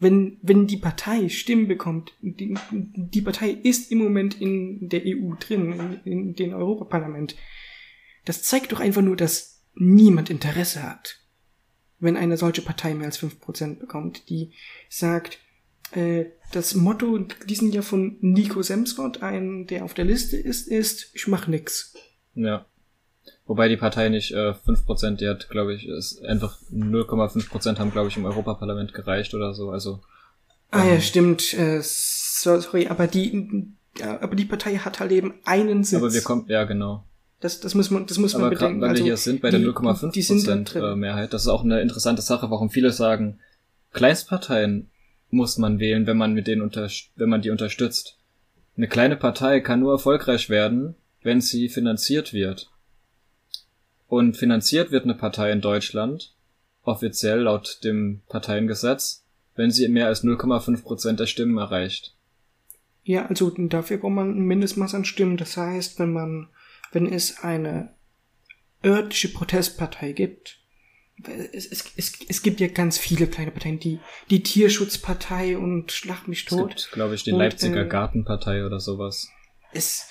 Wenn, 0.00 0.38
wenn 0.42 0.66
die 0.66 0.76
Partei 0.76 1.28
Stimmen 1.28 1.66
bekommt, 1.66 2.12
die, 2.20 2.56
die 2.70 3.22
Partei 3.22 3.50
ist 3.50 3.90
im 3.90 3.98
Moment 3.98 4.40
in 4.40 4.88
der 4.88 5.02
EU 5.04 5.34
drin, 5.40 5.72
in, 5.72 6.12
in 6.12 6.34
den 6.34 6.54
Europaparlament, 6.54 7.36
das 8.24 8.42
zeigt 8.42 8.72
doch 8.72 8.80
einfach 8.80 9.02
nur, 9.02 9.16
dass 9.16 9.62
niemand 9.74 10.30
Interesse 10.30 10.82
hat. 10.82 11.20
wenn 12.00 12.16
eine 12.16 12.36
solche 12.36 12.62
Partei 12.62 12.94
mehr 12.94 13.06
als 13.06 13.20
5% 13.20 13.76
bekommt, 13.80 14.28
die 14.28 14.52
sagt, 14.88 15.38
äh, 15.92 16.26
das 16.52 16.74
Motto 16.74 17.18
diesen 17.46 17.72
Jahr 17.72 17.82
von 17.82 18.16
Nico 18.20 18.62
Semsrott, 18.62 19.22
ein, 19.22 19.66
der 19.66 19.84
auf 19.84 19.94
der 19.94 20.04
Liste 20.04 20.36
ist, 20.36 20.68
ist, 20.68 21.10
ich 21.14 21.26
mach 21.26 21.46
nix. 21.46 21.94
Ja. 22.34 22.66
Wobei 23.46 23.68
die 23.68 23.76
Partei 23.76 24.08
nicht 24.08 24.32
äh, 24.32 24.52
5%, 24.52 25.16
die 25.16 25.28
hat, 25.28 25.48
glaube 25.50 25.74
ich, 25.74 25.86
ist 25.88 26.24
einfach 26.24 26.58
0,5% 26.72 27.78
haben, 27.78 27.92
glaube 27.92 28.08
ich, 28.08 28.16
im 28.16 28.24
Europaparlament 28.24 28.92
gereicht 28.92 29.34
oder 29.34 29.54
so. 29.54 29.70
Also. 29.70 30.00
Ah 30.70 30.84
ähm, 30.84 30.94
ja, 30.94 31.00
stimmt. 31.00 31.54
Äh, 31.54 31.80
sorry, 31.82 32.88
aber 32.88 33.06
die, 33.06 33.72
ja, 33.98 34.20
aber 34.20 34.36
die 34.36 34.44
Partei 34.44 34.76
hat 34.76 35.00
halt 35.00 35.12
eben 35.12 35.34
einen 35.44 35.84
Sitz. 35.84 35.98
Aber 35.98 36.12
wir 36.12 36.22
kommen, 36.22 36.44
ja 36.48 36.64
genau. 36.64 37.04
Das, 37.40 37.60
das 37.60 37.74
muss 37.74 37.90
man, 37.90 38.06
das 38.06 38.18
muss 38.18 38.34
aber 38.34 38.44
man 38.44 38.54
bedenken. 38.54 38.80
Weil 38.80 38.90
also, 38.90 39.04
wir 39.04 39.10
hier 39.10 39.16
sind 39.16 39.40
bei 39.40 39.50
der 39.50 39.60
0,5% 39.60 40.92
äh, 40.92 40.96
Mehrheit, 40.96 41.32
das 41.32 41.42
ist 41.42 41.48
auch 41.48 41.64
eine 41.64 41.80
interessante 41.80 42.22
Sache, 42.22 42.50
warum 42.50 42.68
viele 42.70 42.92
sagen, 42.92 43.40
Kleinstparteien 43.92 44.90
muss 45.30 45.58
man 45.58 45.78
wählen, 45.78 46.06
wenn 46.06 46.16
man 46.16 46.32
mit 46.32 46.46
denen 46.46 46.62
unter, 46.62 46.88
wenn 47.16 47.28
man 47.28 47.42
die 47.42 47.50
unterstützt. 47.50 48.18
Eine 48.76 48.88
kleine 48.88 49.16
Partei 49.16 49.60
kann 49.60 49.80
nur 49.80 49.92
erfolgreich 49.92 50.48
werden, 50.48 50.94
wenn 51.22 51.40
sie 51.40 51.68
finanziert 51.68 52.32
wird. 52.32 52.70
Und 54.06 54.36
finanziert 54.36 54.90
wird 54.90 55.04
eine 55.04 55.14
Partei 55.14 55.50
in 55.52 55.60
Deutschland, 55.60 56.34
offiziell 56.82 57.40
laut 57.40 57.80
dem 57.84 58.22
Parteiengesetz, 58.28 59.24
wenn 59.54 59.70
sie 59.70 59.88
mehr 59.88 60.06
als 60.06 60.24
0,5 60.24 60.82
Prozent 60.82 61.20
der 61.20 61.26
Stimmen 61.26 61.58
erreicht. 61.58 62.14
Ja, 63.02 63.26
also 63.26 63.50
dafür 63.50 63.98
braucht 63.98 64.12
man 64.12 64.30
ein 64.30 64.46
Mindestmaß 64.46 64.94
an 64.94 65.04
Stimmen. 65.04 65.36
Das 65.36 65.56
heißt, 65.56 65.98
wenn 65.98 66.12
man, 66.12 66.48
wenn 66.92 67.06
es 67.06 67.40
eine 67.42 67.94
örtliche 68.84 69.28
Protestpartei 69.28 70.12
gibt, 70.12 70.57
es, 71.52 71.66
es, 71.66 71.84
es, 71.96 72.12
es 72.28 72.42
gibt 72.42 72.60
ja 72.60 72.68
ganz 72.68 72.98
viele 72.98 73.26
kleine 73.26 73.50
Parteien, 73.50 73.78
die, 73.78 74.00
die 74.30 74.42
Tierschutzpartei 74.42 75.58
und 75.58 75.92
Schlag 75.92 76.28
mich 76.28 76.44
tot. 76.44 76.74
Es 76.76 76.84
gibt, 76.84 76.94
glaube 76.94 77.14
ich, 77.14 77.24
die 77.24 77.32
und, 77.32 77.38
Leipziger 77.38 77.82
äh, 77.82 77.88
Gartenpartei 77.88 78.64
oder 78.64 78.80
sowas. 78.80 79.28
Es, 79.72 80.08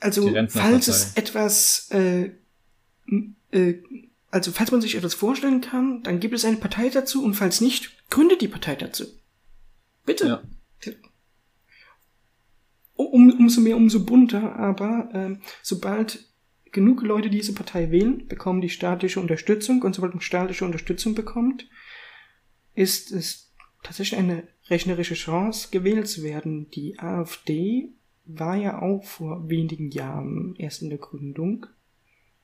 also, 0.00 0.34
falls 0.48 0.88
es 0.88 1.16
etwas, 1.16 1.88
äh, 1.90 2.30
äh, 3.52 3.74
also, 4.30 4.50
falls 4.50 4.72
man 4.72 4.80
sich 4.80 4.96
etwas 4.96 5.14
vorstellen 5.14 5.60
kann, 5.60 6.02
dann 6.02 6.20
gibt 6.20 6.34
es 6.34 6.44
eine 6.44 6.56
Partei 6.56 6.88
dazu 6.88 7.24
und 7.24 7.34
falls 7.34 7.60
nicht, 7.60 7.92
gründet 8.10 8.40
die 8.40 8.48
Partei 8.48 8.74
dazu. 8.74 9.04
Bitte. 10.04 10.26
Ja. 10.26 10.42
Um, 12.94 13.30
umso 13.30 13.60
mehr, 13.60 13.76
umso 13.76 14.04
bunter, 14.04 14.56
aber 14.56 15.08
äh, 15.14 15.36
sobald 15.62 16.31
genug 16.72 17.02
Leute 17.02 17.30
diese 17.30 17.54
Partei 17.54 17.90
wählen, 17.90 18.26
bekommen 18.26 18.60
die 18.60 18.70
staatliche 18.70 19.20
Unterstützung 19.20 19.82
und 19.82 19.94
sobald 19.94 20.14
man 20.14 20.22
staatliche 20.22 20.64
Unterstützung 20.64 21.14
bekommt, 21.14 21.68
ist 22.74 23.12
es 23.12 23.52
tatsächlich 23.82 24.18
eine 24.18 24.44
rechnerische 24.68 25.14
Chance, 25.14 25.68
gewählt 25.70 26.08
zu 26.08 26.22
werden. 26.22 26.70
Die 26.70 26.98
AfD 26.98 27.90
war 28.24 28.56
ja 28.56 28.80
auch 28.80 29.04
vor 29.04 29.48
wenigen 29.48 29.90
Jahren 29.90 30.54
erst 30.56 30.82
in 30.82 30.88
der 30.88 30.98
Gründung. 30.98 31.66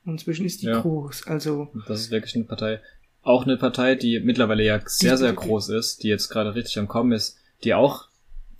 Und 0.05 0.13
inzwischen 0.13 0.45
ist 0.45 0.61
die 0.61 0.67
ja. 0.67 0.79
groß. 0.79 1.27
Also. 1.27 1.69
Das 1.87 2.01
ist 2.01 2.11
wirklich 2.11 2.35
eine 2.35 2.45
Partei. 2.45 2.81
Auch 3.21 3.43
eine 3.43 3.57
Partei, 3.57 3.95
die 3.95 4.19
mittlerweile 4.19 4.63
ja 4.63 4.79
sehr, 4.85 5.17
sehr 5.17 5.33
groß 5.33 5.69
ist, 5.69 6.03
die 6.03 6.07
jetzt 6.07 6.29
gerade 6.29 6.55
richtig 6.55 6.79
am 6.79 6.87
Kommen 6.87 7.11
ist, 7.11 7.37
die 7.63 7.73
auch, 7.73 8.07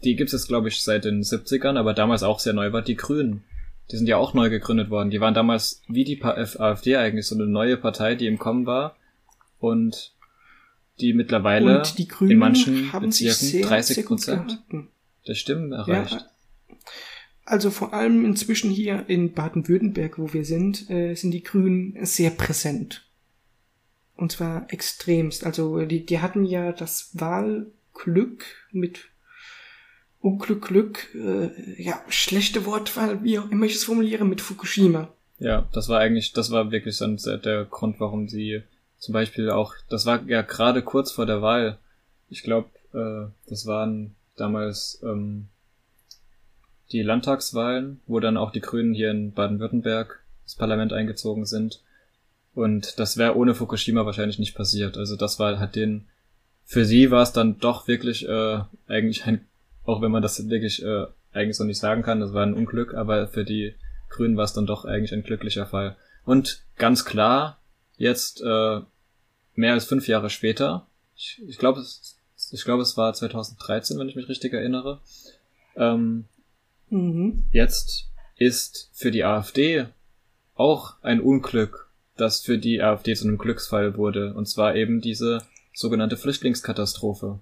die 0.04 0.16
gibt 0.16 0.30
es 0.30 0.34
jetzt, 0.34 0.48
glaube 0.48 0.68
ich, 0.68 0.82
seit 0.82 1.06
den 1.06 1.22
70ern, 1.22 1.78
aber 1.78 1.94
damals 1.94 2.24
auch 2.24 2.40
sehr 2.40 2.54
neu 2.54 2.74
war, 2.74 2.82
die 2.82 2.96
Grünen. 2.96 3.44
Die 3.92 3.98
sind 3.98 4.08
ja 4.08 4.18
auch 4.18 4.34
neu 4.34 4.50
gegründet 4.50 4.90
worden. 4.90 5.10
Die 5.10 5.20
waren 5.20 5.34
damals 5.34 5.82
wie 5.88 6.04
die 6.04 6.22
AfD 6.24 6.98
eigentlich 6.98 7.26
so 7.26 7.36
eine 7.36 7.48
neue 7.48 7.78
Partei, 7.78 8.16
die 8.16 8.28
im 8.28 8.38
Kommen 8.38 8.66
war 8.66 8.96
und 9.60 10.14
die 11.00 11.14
mittlerweile 11.14 11.78
und 11.78 11.98
die 11.98 12.08
in 12.22 12.38
manchen 12.38 12.92
Bezirken 12.92 13.62
30 13.62 14.06
Prozent 14.06 14.64
der 15.28 15.34
Stimmen 15.34 15.72
erreicht. 15.72 16.12
Ja, 16.12 16.78
also 17.46 17.72
vor 17.72 17.94
allem 17.94 18.26
inzwischen 18.26 18.70
hier 18.70 19.06
in 19.08 19.34
Baden-Württemberg, 19.34 20.20
wo 20.20 20.34
wir 20.34 20.46
sind, 20.46 20.88
äh, 20.90 21.16
sind 21.16 21.32
die 21.32 21.42
Grünen 21.42 21.98
sehr 22.06 22.30
präsent. 22.30 23.08
Und 24.16 24.34
zwar 24.34 24.72
extremst. 24.72 25.46
Also 25.46 25.84
die, 25.86 26.06
die 26.06 26.20
hatten 26.20 26.46
ja 26.46 26.72
das 26.72 27.10
Wahlglück 27.14 28.46
mit 28.72 29.09
Unglück, 30.22 30.68
Glück, 30.68 31.08
äh, 31.16 31.82
ja, 31.82 32.02
schlechte 32.10 32.66
Wortwahl, 32.66 33.24
wie 33.24 33.40
auch 33.40 33.50
immer 33.50 33.66
ich 33.66 33.76
es 33.76 33.86
formuliere, 33.86 34.26
mit 34.26 34.42
Fukushima. 34.42 35.08
Ja, 35.40 35.70
das 35.72 35.88
war 35.88 36.00
eigentlich, 36.00 36.34
das 36.34 36.52
war 36.52 36.72
wirklich 36.72 36.98
dann 36.98 37.18
der 37.18 37.64
Grund, 37.66 38.00
warum 38.00 38.28
sie 38.28 38.62
zum 38.98 39.14
Beispiel 39.14 39.50
auch, 39.50 39.74
das 39.90 40.06
war 40.06 40.24
ja 40.28 40.42
gerade 40.42 40.82
kurz 40.82 41.12
vor 41.12 41.26
der 41.26 41.42
Wahl. 41.42 41.78
Ich 42.30 42.44
glaube, 42.44 42.70
äh, 42.94 43.32
das 43.50 43.66
waren 43.66 44.16
damals 44.36 45.00
ähm, 45.04 45.48
die 46.92 47.02
Landtagswahlen, 47.02 48.02
wo 48.06 48.20
dann 48.20 48.38
auch 48.38 48.52
die 48.52 48.62
Grünen 48.62 48.94
hier 48.94 49.12
in 49.12 49.32
Baden-Württemberg 49.32 50.22
ins 50.44 50.56
Parlament 50.56 50.92
eingezogen 50.92 51.46
sind. 51.46 51.82
Und 52.54 53.00
das 53.00 53.16
wäre 53.16 53.38
ohne 53.38 53.56
Fukushima 53.56 54.06
wahrscheinlich 54.06 54.40
nicht 54.40 54.56
passiert. 54.56 54.98
Also 54.98 55.16
das 55.16 55.40
war 55.40 55.60
hat 55.60 55.76
den, 55.76 56.08
für 56.66 56.84
sie 56.84 57.10
war 57.12 57.22
es 57.22 57.32
dann 57.32 57.60
doch 57.60 57.88
wirklich 57.88 58.28
äh, 58.28 58.60
eigentlich 58.88 59.26
ein 59.26 59.46
auch 59.90 60.02
wenn 60.02 60.12
man 60.12 60.22
das 60.22 60.50
wirklich 60.50 60.84
äh, 60.84 61.08
eigentlich 61.34 61.58
so 61.58 61.64
nicht 61.64 61.80
sagen 61.80 62.04
kann, 62.04 62.20
das 62.20 62.34
war 62.34 62.46
ein 62.46 62.54
Unglück, 62.54 62.94
aber 62.94 63.28
für 63.28 63.44
die 63.44 63.74
Grünen 64.10 64.38
war 64.38 64.44
es 64.44 64.54
dann 64.54 64.66
doch 64.66 64.86
eigentlich 64.86 65.14
ein 65.14 65.24
glücklicher 65.24 65.66
Fall. 65.66 65.98
Und 66.26 66.64
ganz 66.78 67.06
klar, 67.06 67.60
jetzt 67.98 68.42
äh, 68.42 68.82
mehr 69.56 69.74
als 69.74 69.86
fünf 69.86 70.08
Jahre 70.08 70.30
später, 70.30 70.88
ich, 71.16 71.42
ich 71.48 71.58
glaube, 71.58 71.82
es, 71.82 72.18
ich 72.52 72.64
glaube, 72.64 72.84
es 72.84 72.98
war 72.98 73.14
2013, 73.14 73.98
wenn 73.98 74.10
ich 74.10 74.16
mich 74.16 74.30
richtig 74.30 74.54
erinnere, 74.54 75.02
ähm, 75.76 76.26
mhm. 76.90 77.46
jetzt 77.52 78.10
ist 78.38 78.90
für 78.94 79.12
die 79.12 79.24
AfD 79.24 79.88
auch 80.56 81.02
ein 81.02 81.20
Unglück, 81.20 81.90
das 82.16 82.42
für 82.42 82.58
die 82.58 82.82
AfD 82.82 83.16
zu 83.16 83.28
einem 83.28 83.38
Glücksfall 83.38 83.98
wurde, 83.98 84.34
und 84.34 84.48
zwar 84.48 84.76
eben 84.76 85.02
diese 85.02 85.44
sogenannte 85.74 86.18
Flüchtlingskatastrophe. 86.18 87.40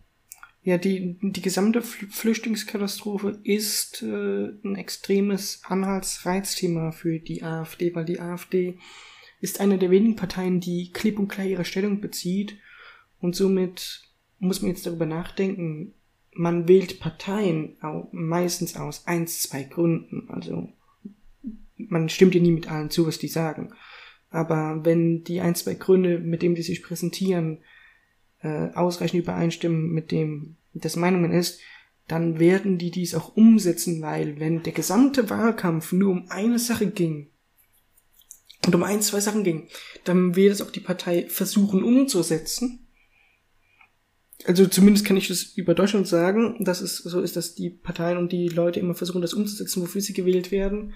Ja, 0.68 0.78
die, 0.78 1.16
die 1.22 1.42
gesamte 1.42 1.82
Flüchtlingskatastrophe 1.82 3.40
ist 3.46 4.04
äh, 4.04 4.50
ein 4.66 4.76
extremes 4.76 5.62
Anhaltsreizthema 5.64 6.92
für 6.92 7.20
die 7.20 7.42
AfD, 7.42 7.96
weil 7.96 8.04
die 8.04 8.20
AfD 8.20 8.78
ist 9.40 9.62
eine 9.62 9.78
der 9.78 9.92
wenigen 9.92 10.18
Parteien, 10.18 10.60
die 10.60 10.92
klipp 10.92 11.20
und 11.20 11.30
klar 11.30 11.46
ihre 11.46 11.64
Stellung 11.64 12.02
bezieht 12.02 12.58
und 13.22 13.34
somit 13.34 14.02
muss 14.40 14.62
man 14.62 14.72
jetzt 14.72 14.86
darüber 14.86 15.06
nachdenken, 15.06 15.94
man 16.34 16.68
wählt 16.68 17.00
Parteien 17.00 17.78
meistens 18.12 18.76
aus 18.76 19.08
eins, 19.08 19.44
zwei 19.44 19.64
Gründen. 19.64 20.30
Also 20.30 20.68
man 21.78 22.10
stimmt 22.10 22.36
ja 22.36 22.42
nie 22.42 22.52
mit 22.52 22.70
allen 22.70 22.90
zu, 22.90 23.08
was 23.08 23.20
die 23.20 23.30
sagen. 23.30 23.72
Aber 24.32 24.84
wenn 24.84 25.24
die 25.24 25.40
ein, 25.40 25.56
zwei 25.56 25.76
Gründe, 25.76 26.20
mit 26.20 26.42
denen 26.42 26.56
die 26.56 26.62
sich 26.62 26.84
präsentieren, 26.84 27.60
äh, 28.42 28.70
ausreichend 28.74 29.24
übereinstimmen 29.24 29.92
mit 29.92 30.12
dem, 30.12 30.57
das 30.80 30.96
Meinungen 30.96 31.32
ist, 31.32 31.60
dann 32.08 32.40
werden 32.40 32.78
die 32.78 32.92
dies 32.92 33.16
auch 33.16 33.36
umsetzen, 33.36 34.02
weil 34.02 34.40
wenn 34.40 34.64
der 34.64 34.74
gesamte 34.74 35.30
Wahlkampf 35.30 35.92
nur 35.92 36.12
um 36.12 36.30
eine 36.30 36.60
Sache 36.60 36.88
ging 36.88 37.32
und 38.66 38.76
um 38.76 38.84
ein, 38.84 39.02
zwei 39.02 39.20
Sachen 39.20 39.44
ging, 39.44 39.68
dann 40.06 40.36
wird 40.36 40.54
es 40.54 40.62
auch 40.62 40.72
die 40.72 40.80
Partei 40.80 41.28
versuchen 41.28 41.84
umzusetzen. 41.84 42.88
Also 44.46 44.68
zumindest 44.68 45.06
kann 45.06 45.18
ich 45.18 45.28
das 45.28 45.44
über 45.44 45.74
Deutschland 45.74 46.08
sagen, 46.08 46.64
dass 46.64 46.82
es 46.82 46.98
so 46.98 47.22
ist, 47.22 47.36
dass 47.36 47.56
die 47.56 47.70
Parteien 47.70 48.18
und 48.18 48.32
die 48.32 48.48
Leute 48.48 48.80
immer 48.80 48.94
versuchen, 48.94 49.22
das 49.22 49.34
umzusetzen, 49.34 49.82
wofür 49.82 50.02
sie 50.02 50.14
gewählt 50.14 50.52
werden. 50.52 50.94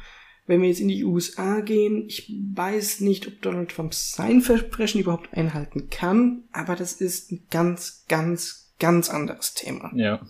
Wenn 0.48 0.62
wir 0.62 0.70
jetzt 0.70 0.80
in 0.80 0.88
die 0.88 1.04
USA 1.04 1.62
gehen, 1.62 2.06
ich 2.08 2.32
weiß 2.54 3.02
nicht, 3.02 3.28
ob 3.28 3.42
Donald 3.42 3.72
Trump 3.72 3.94
sein 3.94 4.42
Versprechen 4.42 5.02
überhaupt 5.02 5.34
einhalten 5.34 5.90
kann, 5.90 6.44
aber 6.52 6.76
das 6.76 6.94
ist 6.94 7.32
ein 7.32 7.46
ganz, 7.50 8.06
ganz, 8.08 8.71
ganz 8.82 9.10
anderes 9.10 9.54
Thema. 9.54 9.92
Ja. 9.96 10.26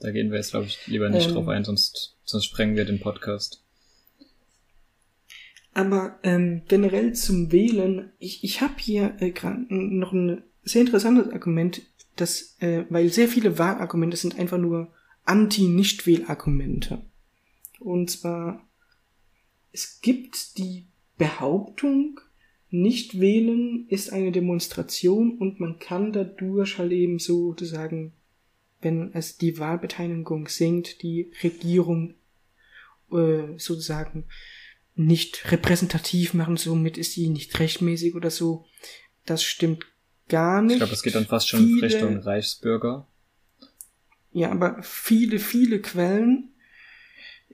Da 0.00 0.10
gehen 0.10 0.30
wir 0.30 0.38
jetzt, 0.38 0.50
glaube 0.50 0.66
ich, 0.66 0.86
lieber 0.86 1.08
nicht 1.10 1.28
ähm, 1.28 1.34
drauf 1.34 1.48
ein, 1.48 1.64
sonst, 1.64 2.16
sonst 2.24 2.46
sprengen 2.46 2.76
wir 2.76 2.84
den 2.84 2.98
Podcast. 2.98 3.62
Aber 5.74 6.18
ähm, 6.22 6.62
generell 6.66 7.12
zum 7.12 7.52
Wählen, 7.52 8.10
ich, 8.18 8.42
ich 8.42 8.60
habe 8.60 8.74
hier 8.78 9.16
äh, 9.18 9.30
gerade 9.30 9.66
noch 9.68 10.12
ein 10.12 10.42
sehr 10.62 10.80
interessantes 10.80 11.32
Argument, 11.32 11.82
das, 12.16 12.56
äh, 12.60 12.84
weil 12.88 13.12
sehr 13.12 13.28
viele 13.28 13.58
Wahlargumente 13.58 14.16
sind 14.16 14.38
einfach 14.38 14.58
nur 14.58 14.92
Anti-Nicht-Wählargumente. 15.24 17.02
Und 17.80 18.10
zwar, 18.10 18.66
es 19.72 20.00
gibt 20.00 20.56
die 20.58 20.86
Behauptung, 21.18 22.20
nicht 22.74 23.20
wählen 23.20 23.86
ist 23.88 24.12
eine 24.12 24.32
Demonstration 24.32 25.38
und 25.38 25.60
man 25.60 25.78
kann 25.78 26.12
dadurch 26.12 26.78
halt 26.78 26.90
eben 26.90 27.20
sozusagen, 27.20 28.12
wenn 28.80 29.12
es 29.14 29.36
die 29.36 29.58
Wahlbeteiligung 29.58 30.48
sinkt, 30.48 31.02
die 31.02 31.30
Regierung 31.42 32.14
äh, 33.12 33.56
sozusagen 33.58 34.24
nicht 34.96 35.52
repräsentativ 35.52 36.34
machen, 36.34 36.56
somit 36.56 36.98
ist 36.98 37.12
sie 37.12 37.28
nicht 37.28 37.56
rechtmäßig 37.60 38.16
oder 38.16 38.30
so. 38.30 38.66
das 39.24 39.44
stimmt 39.44 39.86
gar 40.28 40.60
nicht. 40.60 40.72
Ich 40.74 40.78
glaube, 40.78 40.94
es 40.94 41.02
geht 41.02 41.14
dann 41.14 41.26
fast 41.26 41.48
schon 41.48 41.66
viele, 41.66 41.82
Richtung 41.82 42.18
Reichsbürger. 42.18 43.06
Ja, 44.32 44.50
aber 44.50 44.82
viele, 44.82 45.38
viele 45.38 45.80
Quellen, 45.80 46.53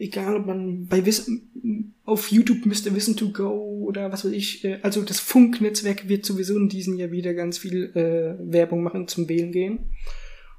egal 0.00 0.36
ob 0.36 0.46
man 0.46 0.86
bei 0.86 1.04
Wissen, 1.04 1.94
auf 2.04 2.32
YouTube 2.32 2.66
Mr. 2.66 2.94
Wissen 2.94 3.16
to 3.16 3.30
Go 3.30 3.84
oder 3.86 4.10
was 4.10 4.24
weiß 4.24 4.32
ich, 4.32 4.64
äh, 4.64 4.80
also 4.82 5.02
das 5.02 5.20
Funknetzwerk 5.20 6.08
wird 6.08 6.24
sowieso 6.24 6.56
in 6.56 6.68
diesem 6.68 6.96
Jahr 6.96 7.12
wieder 7.12 7.34
ganz 7.34 7.58
viel 7.58 7.92
äh, 7.94 8.52
Werbung 8.52 8.82
machen 8.82 9.06
zum 9.06 9.28
Wählen 9.28 9.52
gehen. 9.52 9.90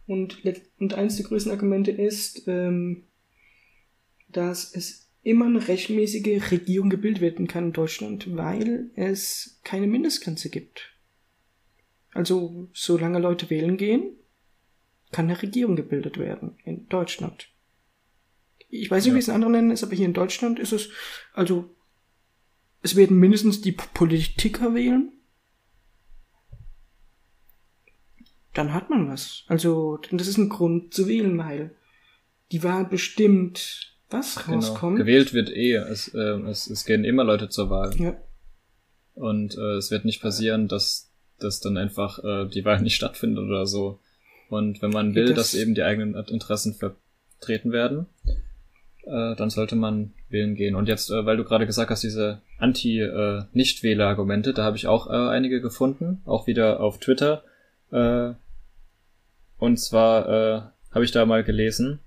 Und, 0.08 0.38
und 0.80 0.94
eines 0.94 1.18
der 1.18 1.26
größten 1.26 1.52
Argumente 1.52 1.92
ist, 1.92 2.48
ähm, 2.48 3.04
dass 4.30 4.76
es 4.76 5.10
immer 5.24 5.46
eine 5.46 5.68
rechtmäßige 5.68 6.52
Regierung 6.52 6.90
gebildet 6.90 7.22
werden 7.22 7.48
kann 7.48 7.66
in 7.66 7.74
Deutschland, 7.74 8.36
weil 8.36 8.90
es 8.96 9.60
keine 9.64 9.88
Mindestgrenze 9.88 10.50
gibt. 10.50 10.94
Also, 12.14 12.70
solange 12.74 13.20
Leute 13.20 13.50
wählen 13.50 13.78
gehen, 13.78 14.18
kann 15.12 15.26
eine 15.26 15.42
Regierung 15.42 15.76
gebildet 15.76 16.18
werden 16.18 16.58
in 16.66 16.88
Deutschland. 16.88 17.51
Ich 18.72 18.90
weiß 18.90 19.04
nicht, 19.04 19.12
ja. 19.12 19.16
wie 19.16 19.20
es 19.20 19.28
in 19.28 19.36
anderen 19.36 19.54
Ländern 19.54 19.74
ist, 19.74 19.84
aber 19.84 19.96
hier 19.96 20.06
in 20.06 20.14
Deutschland 20.14 20.58
ist 20.58 20.72
es, 20.72 20.90
also, 21.34 21.70
es 22.82 22.96
werden 22.96 23.18
mindestens 23.20 23.62
die 23.62 23.74
Politiker 23.74 24.74
wählen. 24.74 25.12
Dann 28.54 28.74
hat 28.74 28.90
man 28.90 29.08
was. 29.08 29.44
Also, 29.48 30.00
das 30.12 30.28
ist 30.28 30.38
ein 30.38 30.50
Grund 30.50 30.94
zu 30.94 31.08
wählen, 31.08 31.38
weil 31.38 31.76
die 32.52 32.64
Wahl 32.64 32.86
bestimmt, 32.86 33.98
was 34.10 34.44
genau. 34.44 34.58
rauskommt. 34.58 34.98
Gewählt 34.98 35.34
wird 35.34 35.50
eh. 35.50 35.76
Es, 35.76 36.14
äh, 36.14 36.40
es, 36.50 36.70
es 36.70 36.86
gehen 36.86 37.04
immer 37.04 37.24
Leute 37.24 37.50
zur 37.50 37.70
Wahl. 37.70 37.96
Ja. 37.98 38.18
Und 39.14 39.58
äh, 39.58 39.78
es 39.78 39.92
wird 39.92 40.06
nicht 40.06 40.22
passieren, 40.22 40.68
dass, 40.68 41.12
dass 41.40 41.60
dann 41.60 41.78
einfach 41.78 42.24
äh, 42.24 42.48
die 42.50 42.66
Wahl 42.66 42.82
nicht 42.82 42.96
stattfindet 42.96 43.46
oder 43.46 43.66
so. 43.66 44.00
Und 44.50 44.82
wenn 44.82 44.92
man 44.92 45.16
will, 45.16 45.28
das 45.28 45.52
dass 45.52 45.54
eben 45.54 45.76
die 45.76 45.84
eigenen 45.84 46.14
Interessen 46.14 46.74
vertreten 46.74 47.72
werden, 47.72 48.08
äh, 49.06 49.36
dann 49.36 49.50
sollte 49.50 49.76
man 49.76 50.14
wählen 50.30 50.56
gehen. 50.56 50.76
Und 50.76 50.88
jetzt, 50.88 51.10
äh, 51.10 51.26
weil 51.26 51.38
du 51.38 51.44
gerade 51.44 51.66
gesagt 51.66 51.90
hast, 51.90 52.04
diese 52.04 52.42
Anti-Nicht-Wähler-Argumente, 52.60 54.54
da 54.54 54.64
habe 54.64 54.78
ich 54.78 54.88
auch 54.88 55.08
äh, 55.08 55.30
einige 55.30 55.62
gefunden, 55.62 56.22
auch 56.26 56.48
wieder 56.48 56.80
auf 56.80 57.00
Twitter. 57.00 57.44
Äh, 57.92 58.34
und 59.58 59.78
zwar 59.78 60.30
äh, 60.30 60.62
habe 60.94 61.06
ich 61.06 61.12
da 61.12 61.26
mal 61.26 61.44
gelesen, 61.44 62.00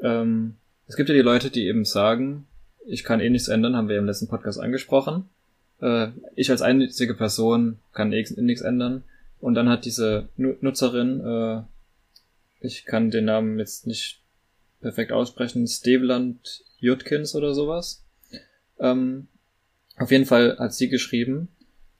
ähm, 0.00 0.56
es 0.86 0.96
gibt 0.96 1.08
ja 1.08 1.14
die 1.14 1.22
Leute, 1.22 1.50
die 1.50 1.66
eben 1.66 1.84
sagen, 1.84 2.46
ich 2.86 3.02
kann 3.02 3.20
eh 3.20 3.30
nichts 3.30 3.48
ändern, 3.48 3.76
haben 3.76 3.88
wir 3.88 3.98
im 3.98 4.06
letzten 4.06 4.28
Podcast 4.28 4.60
angesprochen. 4.60 5.28
Äh, 5.80 6.08
ich 6.34 6.50
als 6.50 6.62
einzige 6.62 7.14
Person 7.14 7.78
kann 7.92 8.12
eh 8.12 8.24
nichts 8.36 8.62
ändern. 8.62 9.04
Und 9.40 9.54
dann 9.54 9.68
hat 9.68 9.84
diese 9.84 10.28
Nutzerin, 10.36 11.20
äh, 11.20 11.62
ich 12.60 12.84
kann 12.84 13.10
den 13.10 13.26
Namen 13.26 13.58
jetzt 13.58 13.86
nicht 13.86 14.22
perfekt 14.80 15.12
aussprechen, 15.12 15.66
Steveland 15.66 16.64
Jutkins 16.78 17.34
oder 17.34 17.54
sowas. 17.54 18.04
Ähm, 18.78 19.28
auf 19.96 20.10
jeden 20.10 20.26
Fall 20.26 20.58
hat 20.58 20.74
sie 20.74 20.88
geschrieben, 20.88 21.48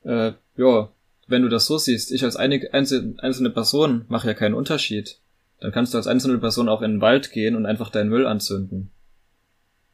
äh, 0.05 0.33
ja, 0.57 0.93
wenn 1.27 1.43
du 1.43 1.49
das 1.49 1.67
so 1.67 1.79
siehst, 1.79 2.13
ich 2.13 2.23
als 2.25 2.37
eine, 2.37 2.73
einzelne 2.73 3.51
Person 3.51 4.05
mache 4.09 4.29
ja 4.29 4.35
keinen 4.35 4.55
Unterschied. 4.55 5.19
Dann 5.61 5.73
kannst 5.73 5.95
du 5.95 5.99
als 5.99 6.07
einzelne 6.07 6.39
Person 6.39 6.69
auch 6.69 6.83
in 6.83 6.93
den 6.93 7.01
Wald 7.01 7.33
gehen 7.33 7.57
und 7.57 7.67
einfach 7.67 7.91
deinen 7.91 8.11
Müll 8.11 8.27
anzünden. 8.27 8.91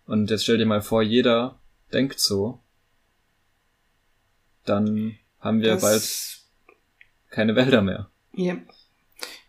Und 0.06 0.30
jetzt 0.30 0.42
stell 0.42 0.58
dir 0.58 0.66
mal 0.66 0.82
vor, 0.82 1.02
jeder 1.02 1.60
denkt 1.92 2.18
so. 2.18 2.60
Dann 4.64 5.16
haben 5.40 5.60
wir 5.60 5.70
das 5.74 5.82
bald 5.82 7.30
keine 7.30 7.56
Wälder 7.56 7.82
mehr. 7.82 8.10
Ja. 8.34 8.56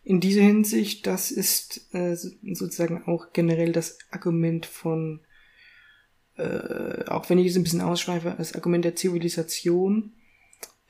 In 0.04 0.20
dieser 0.20 0.42
Hinsicht, 0.42 1.08
das 1.08 1.32
ist 1.32 1.94
äh, 1.94 2.16
sozusagen 2.16 3.04
auch 3.06 3.32
generell 3.32 3.72
das 3.72 3.98
Argument 4.12 4.66
von, 4.66 5.22
äh, 6.36 7.06
auch 7.06 7.30
wenn 7.30 7.40
ich 7.40 7.48
es 7.48 7.56
ein 7.56 7.64
bisschen 7.64 7.82
ausschweife, 7.82 8.36
das 8.38 8.54
Argument 8.54 8.84
der 8.84 8.96
Zivilisation. 8.96 10.12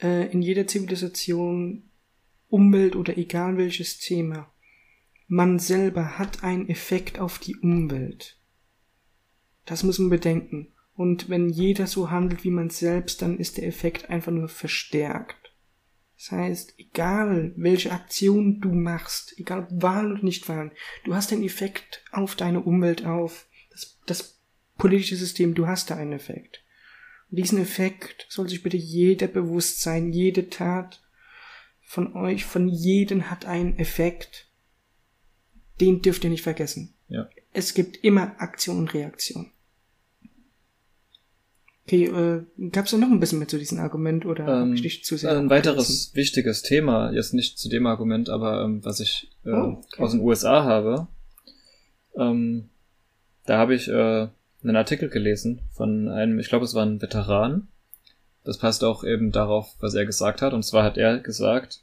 Äh, 0.01 0.31
in 0.31 0.41
jeder 0.41 0.65
Zivilisation, 0.65 1.83
Umwelt 2.49 2.95
oder 2.95 3.17
egal 3.17 3.57
welches 3.57 3.99
Thema, 3.99 4.51
man 5.27 5.59
selber 5.59 6.19
hat 6.19 6.43
einen 6.43 6.69
Effekt 6.69 7.19
auf 7.19 7.39
die 7.39 7.55
Umwelt. 7.55 8.37
Das 9.65 9.83
muss 9.83 9.99
man 9.99 10.09
bedenken. 10.09 10.67
Und 10.95 11.29
wenn 11.29 11.49
jeder 11.49 11.87
so 11.87 12.11
handelt 12.11 12.43
wie 12.43 12.51
man 12.51 12.69
selbst, 12.69 13.21
dann 13.21 13.39
ist 13.39 13.57
der 13.57 13.67
Effekt 13.67 14.09
einfach 14.09 14.31
nur 14.31 14.47
verstärkt. 14.47 15.42
Das 16.23 16.31
heißt, 16.31 16.75
egal 16.77 17.51
welche 17.57 17.91
Aktion 17.91 18.61
du 18.61 18.69
machst, 18.69 19.37
egal 19.37 19.63
ob 19.63 19.67
Wahlen 19.71 20.13
oder 20.13 20.23
nicht 20.23 20.47
Wahlen, 20.47 20.71
du 21.03 21.15
hast 21.15 21.33
einen 21.33 21.43
Effekt 21.43 22.01
auf 22.13 22.35
deine 22.35 22.61
Umwelt, 22.61 23.05
auf 23.05 23.45
das, 23.71 23.99
das 24.05 24.39
politische 24.77 25.17
System, 25.17 25.53
du 25.53 25.67
hast 25.67 25.89
da 25.89 25.97
einen 25.97 26.13
Effekt. 26.13 26.63
Und 27.29 27.39
diesen 27.39 27.59
Effekt 27.59 28.25
soll 28.29 28.47
sich 28.47 28.63
bitte 28.63 28.77
jeder 28.77 29.27
bewusst 29.27 29.81
sein, 29.81 30.13
jede 30.13 30.49
Tat 30.49 31.03
von 31.81 32.15
euch, 32.15 32.45
von 32.45 32.69
jedem 32.69 33.29
hat 33.29 33.43
einen 33.43 33.77
Effekt. 33.77 34.49
Den 35.81 36.01
dürft 36.01 36.23
ihr 36.23 36.29
nicht 36.29 36.43
vergessen. 36.43 36.93
Ja. 37.09 37.27
Es 37.51 37.73
gibt 37.73 37.97
immer 37.97 38.39
Aktion 38.39 38.77
und 38.77 38.93
Reaktion. 38.93 39.51
Okay, 41.85 42.05
äh, 42.05 42.69
gab 42.69 42.85
es 42.85 42.91
da 42.91 42.97
noch 42.97 43.09
ein 43.09 43.19
bisschen 43.19 43.39
mehr 43.39 43.47
zu 43.47 43.57
diesem 43.57 43.79
Argument 43.79 44.25
oder 44.25 44.61
ähm, 44.61 44.73
ich 44.73 45.03
zu 45.03 45.17
sehr 45.17 45.37
Ein 45.37 45.49
weiteres 45.49 46.11
wichtiges 46.15 46.61
Thema, 46.61 47.11
jetzt 47.11 47.33
nicht 47.33 47.59
zu 47.59 47.67
dem 47.67 47.85
Argument, 47.87 48.29
aber 48.29 48.63
ähm, 48.63 48.85
was 48.85 49.01
ich 49.01 49.29
äh, 49.45 49.49
oh, 49.49 49.81
okay. 49.83 50.01
aus 50.01 50.11
den 50.11 50.21
USA 50.21 50.63
habe, 50.63 51.07
ähm, 52.15 52.69
da 53.45 53.57
habe 53.57 53.75
ich 53.75 53.89
äh, 53.89 54.27
einen 54.63 54.75
Artikel 54.75 55.09
gelesen 55.09 55.61
von 55.73 56.07
einem, 56.07 56.39
ich 56.39 56.47
glaube 56.47 56.65
es 56.65 56.73
war 56.73 56.85
ein 56.85 57.01
Veteran. 57.01 57.67
Das 58.45 58.57
passt 58.57 58.83
auch 58.83 59.03
eben 59.03 59.31
darauf, 59.31 59.75
was 59.79 59.93
er 59.93 60.05
gesagt 60.05 60.41
hat. 60.41 60.53
Und 60.53 60.63
zwar 60.63 60.83
hat 60.83 60.97
er 60.97 61.19
gesagt, 61.19 61.81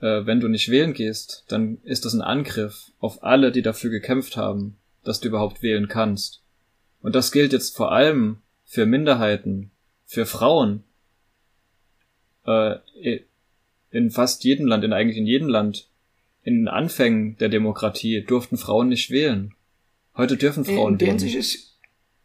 äh, 0.00 0.26
wenn 0.26 0.40
du 0.40 0.48
nicht 0.48 0.70
wählen 0.70 0.92
gehst, 0.92 1.44
dann 1.48 1.78
ist 1.84 2.04
das 2.04 2.14
ein 2.14 2.22
Angriff 2.22 2.90
auf 2.98 3.22
alle, 3.22 3.52
die 3.52 3.62
dafür 3.62 3.90
gekämpft 3.90 4.36
haben, 4.36 4.76
dass 5.04 5.20
du 5.20 5.28
überhaupt 5.28 5.62
wählen 5.62 5.88
kannst. 5.88 6.42
Und 7.00 7.14
das 7.14 7.32
gilt 7.32 7.52
jetzt 7.52 7.76
vor 7.76 7.92
allem 7.92 8.38
für 8.76 8.84
Minderheiten, 8.84 9.70
für 10.04 10.26
Frauen, 10.26 10.84
äh, 12.44 12.76
in 13.90 14.10
fast 14.10 14.44
jedem 14.44 14.66
Land, 14.66 14.84
in 14.84 14.92
eigentlich 14.92 15.16
in 15.16 15.24
jedem 15.24 15.48
Land, 15.48 15.88
in 16.42 16.56
den 16.56 16.68
Anfängen 16.68 17.38
der 17.38 17.48
Demokratie 17.48 18.22
durften 18.22 18.58
Frauen 18.58 18.90
nicht 18.90 19.08
wählen. 19.08 19.54
Heute 20.14 20.36
dürfen 20.36 20.66
Frauen 20.66 20.98
in 20.98 21.00
wählen. 21.00 21.16
Ist, 21.16 21.78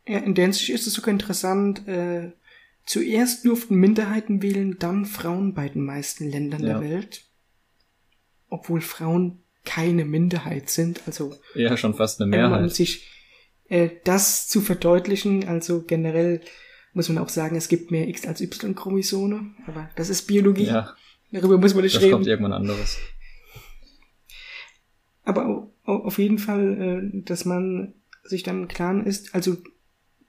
ja, 0.06 0.18
in 0.18 0.36
der 0.36 0.44
Hinsicht 0.44 0.72
ist 0.72 0.88
es 0.88 0.94
sogar 0.94 1.14
interessant, 1.14 1.88
äh, 1.88 2.34
zuerst 2.86 3.46
durften 3.46 3.76
Minderheiten 3.76 4.42
wählen, 4.42 4.78
dann 4.78 5.06
Frauen 5.06 5.54
bei 5.54 5.70
den 5.70 5.86
meisten 5.86 6.30
Ländern 6.30 6.66
ja. 6.66 6.80
der 6.80 6.82
Welt. 6.82 7.24
Obwohl 8.50 8.82
Frauen 8.82 9.40
keine 9.64 10.04
Minderheit 10.04 10.70
sind, 10.70 11.00
also. 11.06 11.34
Ja, 11.56 11.78
schon 11.78 11.94
fast 11.94 12.20
eine 12.20 12.30
Mehrheit. 12.30 12.52
Wenn 12.52 12.60
man 12.60 12.70
sich 12.70 13.08
äh, 13.72 13.90
das 14.04 14.50
zu 14.50 14.60
verdeutlichen. 14.60 15.48
Also 15.48 15.82
generell 15.82 16.42
muss 16.94 17.08
man 17.08 17.18
auch 17.20 17.30
sagen, 17.30 17.56
es 17.56 17.70
gibt 17.70 17.90
mehr 17.90 18.08
X 18.10 18.28
als 18.28 18.42
Y-Chromosome, 18.42 19.56
aber 19.66 19.90
das 19.96 20.10
ist 20.10 20.28
Biologie. 20.28 20.66
Ja. 20.66 20.94
Darüber 21.32 21.58
muss 21.58 21.74
man 21.74 21.84
nicht 21.84 21.96
das 21.96 22.02
reden. 22.02 22.12
Das 22.12 22.18
kommt 22.18 22.28
irgendwann 22.28 22.52
anderes. 22.52 22.98
Aber 25.24 25.72
auf 25.86 26.18
jeden 26.18 26.38
Fall, 26.38 27.12
äh, 27.14 27.22
dass 27.24 27.46
man 27.46 27.94
sich 28.24 28.44
dann 28.44 28.68
klar 28.68 29.06
ist, 29.06 29.34
also 29.34 29.56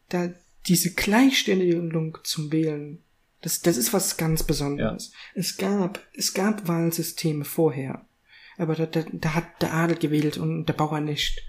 da 0.09 0.33
diese 0.69 0.95
Gleichstellung 0.95 2.19
zum 2.23 2.53
Wählen, 2.53 3.03
das, 3.41 3.61
das 3.61 3.77
ist 3.77 3.93
was 3.93 4.17
ganz 4.17 4.45
Besonderes. 4.45 5.11
Ja. 5.13 5.41
Es 5.41 5.57
gab, 5.57 5.99
es 6.15 6.33
gab 6.33 6.69
Wahlsysteme 6.69 7.45
vorher. 7.45 8.07
Aber 8.57 8.77
da, 8.77 8.87
da, 8.87 9.05
da 9.11 9.35
hat 9.35 9.61
der 9.63 9.75
Adel 9.75 9.97
gewählt 9.97 10.39
und 10.39 10.67
der 10.67 10.75
Bauer 10.75 11.01
nicht. 11.01 11.43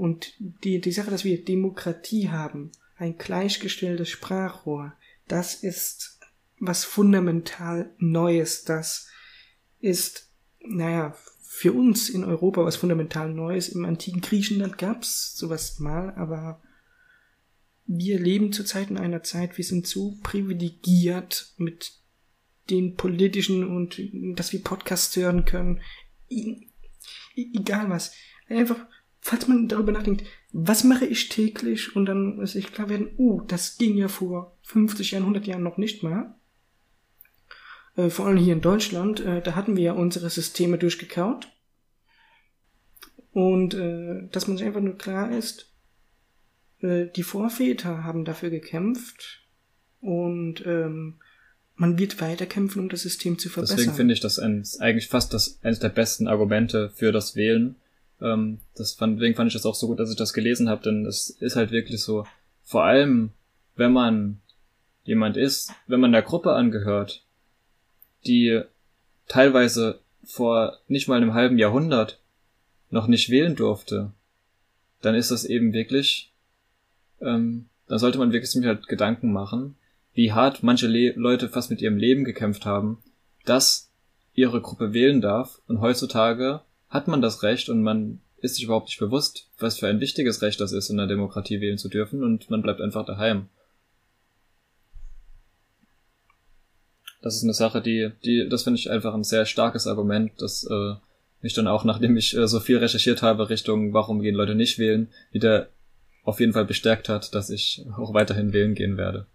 Und 0.00 0.32
die, 0.38 0.80
die 0.80 0.92
Sache, 0.92 1.10
dass 1.10 1.24
wir 1.24 1.44
Demokratie 1.44 2.30
haben, 2.30 2.72
ein 2.96 3.18
gleichgestelltes 3.18 4.08
Sprachrohr, 4.08 4.94
das 5.28 5.54
ist 5.54 6.18
was 6.58 6.84
fundamental 6.84 7.92
Neues. 7.98 8.64
Das 8.64 9.10
ist, 9.78 10.30
naja, 10.60 11.14
für 11.42 11.74
uns 11.74 12.08
in 12.08 12.24
Europa 12.24 12.64
was 12.64 12.76
fundamental 12.76 13.30
Neues. 13.30 13.68
Im 13.68 13.84
antiken 13.84 14.22
Griechenland 14.22 14.78
gab's 14.78 15.36
sowas 15.36 15.78
mal, 15.80 16.14
aber 16.14 16.62
wir 17.84 18.18
leben 18.18 18.54
zurzeit 18.54 18.88
in 18.88 18.96
einer 18.96 19.22
Zeit, 19.22 19.58
wir 19.58 19.64
sind 19.64 19.86
so 19.86 20.16
privilegiert 20.22 21.52
mit 21.58 21.92
den 22.70 22.94
politischen 22.94 23.68
und 23.68 24.00
dass 24.34 24.54
wir 24.54 24.64
Podcasts 24.64 25.14
hören 25.14 25.44
können. 25.44 25.82
egal 27.36 27.90
was. 27.90 28.14
Einfach 28.48 28.86
falls 29.20 29.48
man 29.48 29.68
darüber 29.68 29.92
nachdenkt, 29.92 30.24
was 30.52 30.84
mache 30.84 31.06
ich 31.06 31.28
täglich 31.28 31.94
und 31.94 32.06
dann 32.06 32.36
muss 32.36 32.54
ich 32.54 32.72
klar 32.72 32.88
werden, 32.88 33.10
uh, 33.18 33.42
das 33.42 33.78
ging 33.78 33.96
ja 33.96 34.08
vor 34.08 34.56
50 34.62 35.12
Jahren, 35.12 35.22
100 35.22 35.46
Jahren 35.46 35.62
noch 35.62 35.76
nicht 35.76 36.02
mal. 36.02 36.34
äh, 37.96 38.08
vor 38.08 38.26
allem 38.26 38.38
hier 38.38 38.54
in 38.54 38.60
Deutschland, 38.60 39.20
äh, 39.20 39.42
da 39.42 39.54
hatten 39.54 39.76
wir 39.76 39.82
ja 39.82 39.92
unsere 39.92 40.30
Systeme 40.30 40.78
durchgekaut. 40.78 41.48
Und 43.32 43.74
äh, 43.74 44.28
dass 44.32 44.48
man 44.48 44.56
sich 44.56 44.66
einfach 44.66 44.80
nur 44.80 44.98
klar 44.98 45.30
ist, 45.30 45.72
äh, 46.80 47.06
die 47.14 47.22
Vorväter 47.22 48.04
haben 48.04 48.24
dafür 48.24 48.50
gekämpft 48.50 49.46
und 50.00 50.64
ähm, 50.66 51.20
man 51.76 51.98
wird 51.98 52.20
weiterkämpfen, 52.20 52.82
um 52.82 52.88
das 52.88 53.02
System 53.02 53.38
zu 53.38 53.48
verbessern. 53.48 53.76
Deswegen 53.76 53.96
finde 53.96 54.14
ich 54.14 54.20
das 54.20 54.38
eigentlich 54.38 55.08
fast 55.08 55.32
das 55.32 55.60
eines 55.62 55.78
der 55.78 55.88
besten 55.88 56.26
Argumente 56.26 56.90
für 56.90 57.12
das 57.12 57.36
Wählen. 57.36 57.76
Ähm, 58.20 58.58
das 58.76 58.92
fand, 58.92 59.16
deswegen 59.16 59.34
fand 59.34 59.48
ich 59.48 59.54
das 59.54 59.66
auch 59.66 59.74
so 59.74 59.86
gut, 59.86 59.98
dass 59.98 60.10
ich 60.10 60.16
das 60.16 60.32
gelesen 60.32 60.68
habe, 60.68 60.82
denn 60.82 61.06
es 61.06 61.30
ist 61.30 61.56
halt 61.56 61.70
wirklich 61.70 62.02
so, 62.02 62.26
vor 62.62 62.84
allem 62.84 63.30
wenn 63.76 63.92
man 63.92 64.40
jemand 65.04 65.36
ist, 65.36 65.72
wenn 65.86 66.00
man 66.00 66.12
der 66.12 66.22
Gruppe 66.22 66.52
angehört, 66.52 67.24
die 68.26 68.62
teilweise 69.26 70.00
vor 70.22 70.78
nicht 70.86 71.08
mal 71.08 71.16
einem 71.16 71.34
halben 71.34 71.58
Jahrhundert 71.58 72.20
noch 72.90 73.06
nicht 73.06 73.30
wählen 73.30 73.56
durfte, 73.56 74.12
dann 75.00 75.14
ist 75.14 75.30
das 75.30 75.44
eben 75.44 75.72
wirklich, 75.72 76.32
ähm, 77.20 77.66
da 77.86 77.98
sollte 77.98 78.18
man 78.18 78.32
wirklich 78.32 78.50
sich 78.50 78.64
halt 78.64 78.86
Gedanken 78.86 79.32
machen, 79.32 79.76
wie 80.12 80.32
hart 80.32 80.62
manche 80.62 80.86
Le 80.86 81.12
Leute 81.16 81.48
fast 81.48 81.70
mit 81.70 81.80
ihrem 81.80 81.96
Leben 81.96 82.24
gekämpft 82.24 82.66
haben, 82.66 82.98
dass 83.44 83.90
ihre 84.34 84.60
Gruppe 84.60 84.92
wählen 84.92 85.20
darf. 85.20 85.60
Und 85.66 85.80
heutzutage 85.80 86.60
hat 86.90 87.08
man 87.08 87.22
das 87.22 87.42
Recht 87.42 87.68
und 87.68 87.82
man 87.82 88.20
ist 88.42 88.56
sich 88.56 88.64
überhaupt 88.64 88.88
nicht 88.88 88.98
bewusst, 88.98 89.48
was 89.58 89.78
für 89.78 89.88
ein 89.88 90.00
wichtiges 90.00 90.42
Recht 90.42 90.60
das 90.60 90.72
ist, 90.72 90.90
in 90.90 90.96
der 90.96 91.06
Demokratie 91.06 91.60
wählen 91.60 91.78
zu 91.78 91.88
dürfen 91.88 92.22
und 92.22 92.50
man 92.50 92.62
bleibt 92.62 92.80
einfach 92.80 93.06
daheim. 93.06 93.48
Das 97.22 97.36
ist 97.36 97.44
eine 97.44 97.54
Sache, 97.54 97.82
die, 97.82 98.10
die, 98.24 98.48
das 98.48 98.64
finde 98.64 98.78
ich 98.78 98.90
einfach 98.90 99.14
ein 99.14 99.24
sehr 99.24 99.44
starkes 99.44 99.86
Argument, 99.86 100.32
das 100.38 100.64
äh, 100.64 100.94
mich 101.42 101.54
dann 101.54 101.68
auch, 101.68 101.84
nachdem 101.84 102.16
ich 102.16 102.36
äh, 102.36 102.48
so 102.48 102.60
viel 102.60 102.78
recherchiert 102.78 103.22
habe, 103.22 103.50
Richtung, 103.50 103.92
warum 103.92 104.20
gehen 104.20 104.34
Leute 104.34 104.54
nicht 104.54 104.78
wählen, 104.78 105.08
wieder 105.30 105.68
auf 106.24 106.40
jeden 106.40 106.52
Fall 106.52 106.64
bestärkt 106.64 107.08
hat, 107.08 107.34
dass 107.34 107.50
ich 107.50 107.84
auch 107.96 108.14
weiterhin 108.14 108.52
wählen 108.52 108.74
gehen 108.74 108.96
werde. 108.96 109.26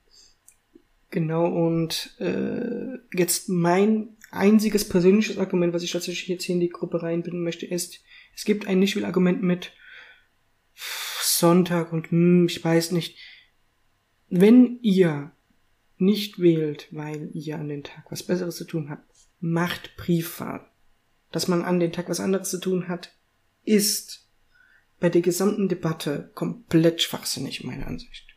Genau, 1.11 1.47
und 1.47 2.15
äh, 2.19 2.97
jetzt 3.13 3.47
mein 3.47 4.14
einziges 4.31 4.87
persönliches 4.87 5.37
Argument, 5.37 5.73
was 5.73 5.83
ich 5.83 5.91
tatsächlich 5.91 6.27
jetzt 6.27 6.43
hier 6.43 6.55
in 6.55 6.61
die 6.61 6.69
Gruppe 6.69 7.01
reinbinden 7.01 7.43
möchte, 7.43 7.65
ist, 7.65 8.01
es 8.35 8.45
gibt 8.45 8.67
ein 8.67 8.79
Nicht-Will-Argument 8.79 9.41
mit 9.41 9.71
Sonntag 11.21 11.93
und 11.93 12.11
hm, 12.11 12.47
ich 12.47 12.63
weiß 12.63 12.91
nicht. 12.91 13.17
Wenn 14.29 14.79
ihr 14.81 15.31
nicht 15.97 16.39
wählt, 16.39 16.87
weil 16.91 17.29
ihr 17.33 17.57
an 17.57 17.69
den 17.69 17.83
Tag 17.83 18.05
was 18.09 18.23
Besseres 18.23 18.57
zu 18.57 18.65
tun 18.65 18.89
habt, 18.89 19.09
macht 19.39 19.95
Briefwahl. 19.97 20.69
Dass 21.31 21.47
man 21.47 21.63
an 21.63 21.79
den 21.79 21.91
Tag 21.91 22.09
was 22.09 22.19
anderes 22.19 22.49
zu 22.49 22.59
tun 22.59 22.87
hat, 22.87 23.13
ist 23.63 24.29
bei 24.99 25.09
der 25.09 25.21
gesamten 25.21 25.69
Debatte 25.69 26.31
komplett 26.33 27.01
schwachsinnig, 27.01 27.63
meiner 27.63 27.87
Ansicht 27.87 28.35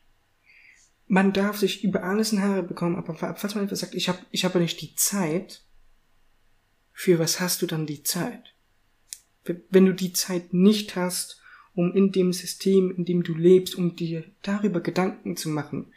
man 1.09 1.33
darf 1.33 1.57
sich 1.57 1.83
über 1.83 2.05
alles 2.05 2.33
in 2.33 2.43
Haare 2.43 2.63
bekommen, 2.63 2.97
aber 2.97 3.15
falls 3.15 3.55
man 3.55 3.65
etwas 3.65 3.81
sagt, 3.81 3.95
ich 3.95 4.09
habe 4.09 4.19
ich 4.31 4.45
hab 4.45 4.55
nicht 4.55 4.81
die 4.81 4.95
Zeit, 4.95 5.63
für 6.99 7.21
was 7.21 7.39
hast 7.39 7.63
du 7.63 7.67
dann 7.67 7.87
die 7.87 8.03
Zeit? 8.03 8.43
Wenn 9.71 9.87
du 9.87 9.95
die 9.95 10.13
Zeit 10.13 10.53
nicht 10.53 10.97
hast, 10.97 11.41
um 11.77 11.95
in 11.95 12.11
dem 12.11 12.33
System, 12.33 12.91
in 12.91 13.05
dem 13.05 13.23
du 13.23 13.37
lebst, 13.37 13.77
um 13.77 13.95
dir 13.95 14.25
darüber 14.43 14.81
Gedanken 14.81 15.37
zu 15.37 15.49
machen, 15.49 15.93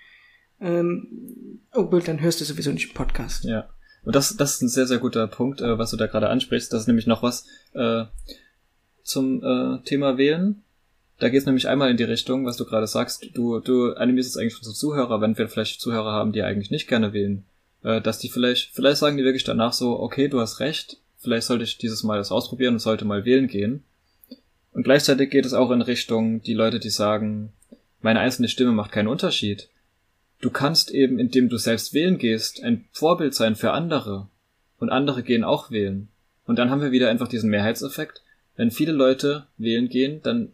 ähm, 0.59 1.59
oh, 1.73 1.85
dann 1.85 2.21
hörst 2.21 2.39
du 2.39 2.45
sowieso 2.45 2.71
nicht 2.71 2.89
im 2.89 2.93
Podcast. 2.93 3.45
Ja. 3.45 3.67
Und 4.03 4.15
das, 4.15 4.37
das 4.37 4.53
ist 4.53 4.61
ein 4.61 4.69
sehr, 4.69 4.85
sehr 4.85 4.99
guter 4.99 5.25
Punkt, 5.25 5.59
äh, 5.59 5.79
was 5.79 5.89
du 5.89 5.97
da 5.97 6.05
gerade 6.05 6.29
ansprichst. 6.29 6.71
Das 6.71 6.81
ist 6.81 6.87
nämlich 6.87 7.07
noch 7.07 7.23
was 7.23 7.47
äh, 7.73 8.03
zum 9.01 9.43
äh, 9.43 9.83
Thema 9.83 10.19
Wählen. 10.19 10.61
Da 11.17 11.29
geht 11.29 11.39
es 11.39 11.47
nämlich 11.47 11.67
einmal 11.67 11.89
in 11.89 11.97
die 11.97 12.03
Richtung, 12.03 12.45
was 12.45 12.57
du 12.57 12.65
gerade 12.65 12.85
sagst. 12.85 13.27
Du, 13.33 13.59
du 13.59 13.93
animierst 13.93 14.29
es 14.29 14.37
eigentlich 14.37 14.57
unsere 14.57 14.75
Zuhörer, 14.75 15.19
wenn 15.19 15.35
wir 15.35 15.49
vielleicht 15.49 15.81
Zuhörer 15.81 16.11
haben, 16.11 16.31
die 16.31 16.43
eigentlich 16.43 16.69
nicht 16.69 16.87
gerne 16.87 17.11
wählen, 17.11 17.43
äh, 17.83 18.01
dass 18.01 18.19
die 18.19 18.29
vielleicht, 18.29 18.73
vielleicht 18.73 18.97
sagen 18.97 19.17
die 19.17 19.23
wirklich 19.23 19.43
danach 19.43 19.73
so, 19.73 19.99
okay, 19.99 20.27
du 20.27 20.39
hast 20.39 20.59
recht, 20.59 20.97
vielleicht 21.17 21.47
sollte 21.47 21.63
ich 21.63 21.77
dieses 21.77 22.03
Mal 22.03 22.17
das 22.17 22.31
ausprobieren 22.31 22.75
und 22.75 22.79
sollte 22.79 23.05
mal 23.05 23.25
wählen 23.25 23.47
gehen. 23.47 23.83
Und 24.73 24.83
gleichzeitig 24.83 25.29
geht 25.29 25.45
es 25.45 25.53
auch 25.53 25.71
in 25.71 25.81
Richtung 25.81 26.41
die 26.41 26.53
Leute, 26.53 26.79
die 26.79 26.89
sagen, 26.89 27.51
meine 27.99 28.19
einzelne 28.19 28.47
Stimme 28.47 28.71
macht 28.71 28.91
keinen 28.91 29.07
Unterschied. 29.07 29.69
Du 30.39 30.49
kannst 30.49 30.91
eben, 30.91 31.19
indem 31.19 31.49
du 31.49 31.57
selbst 31.57 31.93
wählen 31.93 32.17
gehst, 32.17 32.63
ein 32.63 32.85
Vorbild 32.91 33.35
sein 33.35 33.55
für 33.55 33.71
andere. 33.71 34.27
Und 34.79 34.89
andere 34.89 35.21
gehen 35.21 35.43
auch 35.43 35.69
wählen. 35.69 36.07
Und 36.45 36.57
dann 36.57 36.71
haben 36.71 36.81
wir 36.81 36.91
wieder 36.91 37.09
einfach 37.09 37.27
diesen 37.27 37.51
Mehrheitseffekt. 37.51 38.23
Wenn 38.55 38.71
viele 38.71 38.91
Leute 38.91 39.45
wählen 39.57 39.87
gehen, 39.87 40.21
dann 40.23 40.53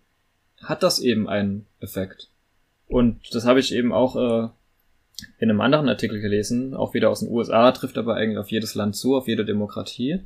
hat 0.62 0.84
das 0.84 1.00
eben 1.00 1.30
einen 1.30 1.66
Effekt. 1.80 2.30
Und 2.88 3.34
das 3.34 3.46
habe 3.46 3.60
ich 3.60 3.74
eben 3.74 3.94
auch 3.94 4.16
äh, 4.16 4.50
in 5.40 5.50
einem 5.50 5.62
anderen 5.62 5.90
Artikel 5.90 6.20
gelesen, 6.20 6.74
auch 6.74 6.94
wieder 6.94 7.10
aus 7.10 7.22
den 7.22 7.30
USA, 7.30 7.72
trifft 7.72 7.98
aber 7.98 8.16
eigentlich 8.16 8.38
auf 8.38 8.52
jedes 8.52 8.76
Land 8.76 8.96
zu, 8.96 9.16
auf 9.16 9.28
jede 9.28 9.46
Demokratie. 9.46 10.20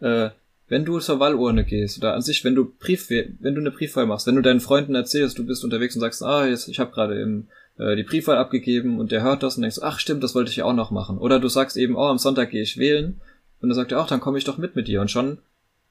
Äh, 0.00 0.30
wenn 0.68 0.84
du 0.84 0.98
zur 0.98 1.20
Wahlurne 1.20 1.64
gehst 1.64 1.98
oder 1.98 2.14
an 2.14 2.22
sich, 2.22 2.44
wenn 2.44 2.54
du 2.54 2.72
Brief, 2.78 3.08
wenn 3.08 3.54
du 3.54 3.60
eine 3.60 3.70
Briefwahl 3.70 4.06
machst, 4.06 4.26
wenn 4.26 4.34
du 4.34 4.42
deinen 4.42 4.60
Freunden 4.60 4.94
erzählst, 4.94 5.38
du 5.38 5.46
bist 5.46 5.64
unterwegs 5.64 5.94
und 5.94 6.00
sagst, 6.00 6.22
ah, 6.22 6.46
jetzt, 6.46 6.68
ich 6.68 6.80
habe 6.80 6.90
gerade 6.90 7.20
eben 7.20 7.48
äh, 7.78 7.94
die 7.94 8.02
Briefwahl 8.02 8.36
abgegeben 8.36 8.98
und 8.98 9.12
der 9.12 9.22
hört 9.22 9.42
das 9.42 9.56
und 9.56 9.62
denkst, 9.62 9.78
ach 9.80 10.00
stimmt, 10.00 10.24
das 10.24 10.34
wollte 10.34 10.50
ich 10.50 10.56
ja 10.56 10.64
auch 10.64 10.74
noch 10.74 10.90
machen. 10.90 11.18
Oder 11.18 11.38
du 11.38 11.48
sagst 11.48 11.76
eben, 11.76 11.94
oh, 11.94 12.06
am 12.06 12.18
Sonntag 12.18 12.50
gehe 12.50 12.62
ich 12.62 12.78
wählen 12.78 13.20
und 13.60 13.68
dann 13.68 13.76
sagt 13.76 13.92
er, 13.92 13.98
ach, 13.98 14.08
dann 14.08 14.20
komme 14.20 14.38
ich 14.38 14.44
doch 14.44 14.58
mit 14.58 14.74
mit 14.74 14.88
dir 14.88 15.00
und 15.00 15.10
schon 15.10 15.38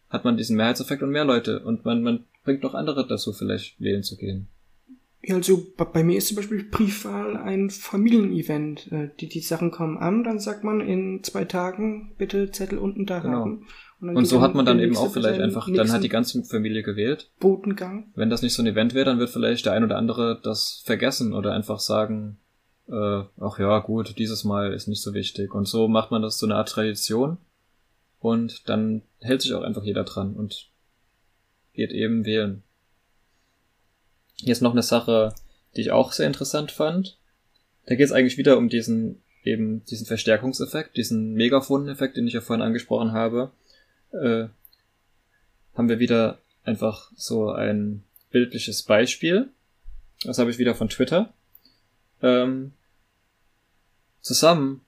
hat 0.10 0.26
man 0.26 0.38
diesen 0.38 0.58
Mehrheitseffekt 0.58 1.02
und 1.02 1.10
mehr 1.10 1.26
Leute 1.26 1.62
und 1.62 1.86
man, 1.86 2.02
man 2.02 2.26
bringt 2.44 2.64
noch 2.64 2.74
andere 2.74 3.08
dazu, 3.08 3.34
vielleicht 3.34 3.80
wählen 3.80 4.04
zu 4.04 4.18
gehen. 4.18 4.48
Ja, 5.28 5.36
also 5.36 5.66
bei 5.76 6.04
mir 6.04 6.18
ist 6.18 6.28
zum 6.28 6.36
Beispiel 6.36 6.64
Briefwahl 6.64 7.36
ein 7.36 7.72
Familienevent. 7.72 8.92
Äh, 8.92 9.10
die, 9.20 9.28
die 9.28 9.40
Sachen 9.40 9.72
kommen 9.72 9.98
an, 9.98 10.24
dann 10.24 10.40
sagt 10.40 10.64
man 10.64 10.82
in 10.82 11.24
zwei 11.24 11.46
Tagen 11.46 12.14
bitte 12.18 12.52
Zettel 12.52 12.78
unten 12.78 13.08
da 13.08 13.20
genau. 13.20 13.40
haben. 13.40 13.68
Und, 14.00 14.18
und 14.18 14.26
so 14.26 14.42
hat 14.42 14.54
man 14.54 14.66
dann 14.66 14.80
eben 14.80 14.96
auch 14.98 15.12
vielleicht 15.12 15.40
einfach, 15.40 15.68
dann 15.74 15.92
hat 15.92 16.04
die 16.04 16.10
ganze 16.10 16.44
Familie 16.44 16.84
gewählt. 16.84 17.32
Botengang. 17.40 18.12
Wenn 18.14 18.30
das 18.30 18.44
nicht 18.44 18.54
so 18.54 18.62
ein 18.62 18.68
Event 18.68 18.94
wäre, 18.94 19.06
dann 19.06 19.18
wird 19.18 19.32
vielleicht 19.32 19.66
der 19.66 19.74
ein 19.74 19.84
oder 19.84 19.98
andere 19.98 20.40
das 20.44 20.84
vergessen 20.86 21.34
oder 21.34 21.54
einfach 21.54 21.80
sagen, 21.80 22.38
äh, 22.88 23.24
ach 23.40 23.58
ja, 23.58 23.80
gut, 23.80 24.20
dieses 24.20 24.44
Mal 24.44 24.74
ist 24.74 24.88
nicht 24.88 25.02
so 25.02 25.14
wichtig. 25.16 25.56
Und 25.56 25.68
so 25.68 25.88
macht 25.88 26.12
man 26.12 26.22
das 26.22 26.38
so 26.38 26.46
eine 26.46 26.56
Art 26.56 26.70
Tradition. 26.70 27.38
Und 28.20 28.70
dann 28.70 29.02
hält 29.22 29.42
sich 29.42 29.54
auch 29.54 29.64
einfach 29.64 29.84
jeder 29.84 30.04
dran 30.04 30.36
und 30.36 30.70
geht 31.74 31.92
eben 31.92 32.26
wählen. 32.26 32.64
Hier 34.38 34.52
ist 34.52 34.62
noch 34.62 34.74
eine 34.74 34.84
Sache, 34.84 35.34
die 35.76 35.82
ich 35.82 35.92
auch 35.92 36.12
sehr 36.12 36.28
interessant 36.28 36.72
fand. 36.72 37.18
Da 37.86 37.96
geht 37.96 38.06
es 38.06 38.12
eigentlich 38.12 38.38
wieder 38.38 38.58
um 38.58 38.70
diesen 38.70 39.22
eben 39.46 39.86
diesen 39.86 40.08
Verstärkungseffekt, 40.08 40.98
diesen 40.98 41.34
Megaphoneffekt, 41.34 42.18
den 42.18 42.28
ich 42.28 42.34
ja 42.34 42.42
vorhin 42.42 42.66
angesprochen 42.66 43.12
habe. 43.12 43.52
Äh, 44.12 44.48
haben 45.76 45.90
wir 45.90 46.00
wieder 46.00 46.40
einfach 46.64 47.12
so 47.16 47.52
ein 47.52 48.04
bildliches 48.32 48.84
Beispiel. 48.84 49.50
Das 50.24 50.40
habe 50.40 50.50
ich 50.50 50.58
wieder 50.58 50.76
von 50.76 50.90
Twitter. 50.90 51.34
Ähm, 52.22 52.74
zusammen 54.22 54.82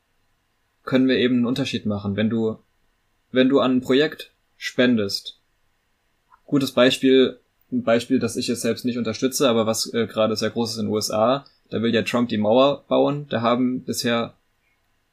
können 0.84 1.08
wir 1.08 1.18
eben 1.18 1.36
einen 1.36 1.46
Unterschied 1.46 1.86
machen. 1.86 2.16
Wenn 2.16 2.30
du, 2.30 2.58
wenn 3.32 3.50
du 3.50 3.60
an 3.60 3.78
ein 3.78 3.82
Projekt 3.82 4.32
spendest, 4.56 5.40
gutes 6.46 6.72
Beispiel, 6.72 7.40
ein 7.72 7.84
Beispiel, 7.84 8.20
das 8.20 8.38
ich 8.38 8.48
jetzt 8.48 8.62
selbst 8.62 8.86
nicht 8.86 8.98
unterstütze, 8.98 9.50
aber 9.50 9.66
was 9.66 9.94
äh, 9.94 10.08
gerade 10.08 10.36
sehr 10.36 10.50
groß 10.50 10.72
ist 10.72 10.78
in 10.78 10.86
den 10.86 10.94
USA. 10.94 11.46
Da 11.70 11.82
will 11.82 11.94
ja 11.94 12.02
Trump 12.04 12.30
die 12.30 12.38
Mauer 12.38 12.86
bauen. 12.88 13.28
Da 13.30 13.42
haben 13.42 13.84
bisher, 13.84 14.34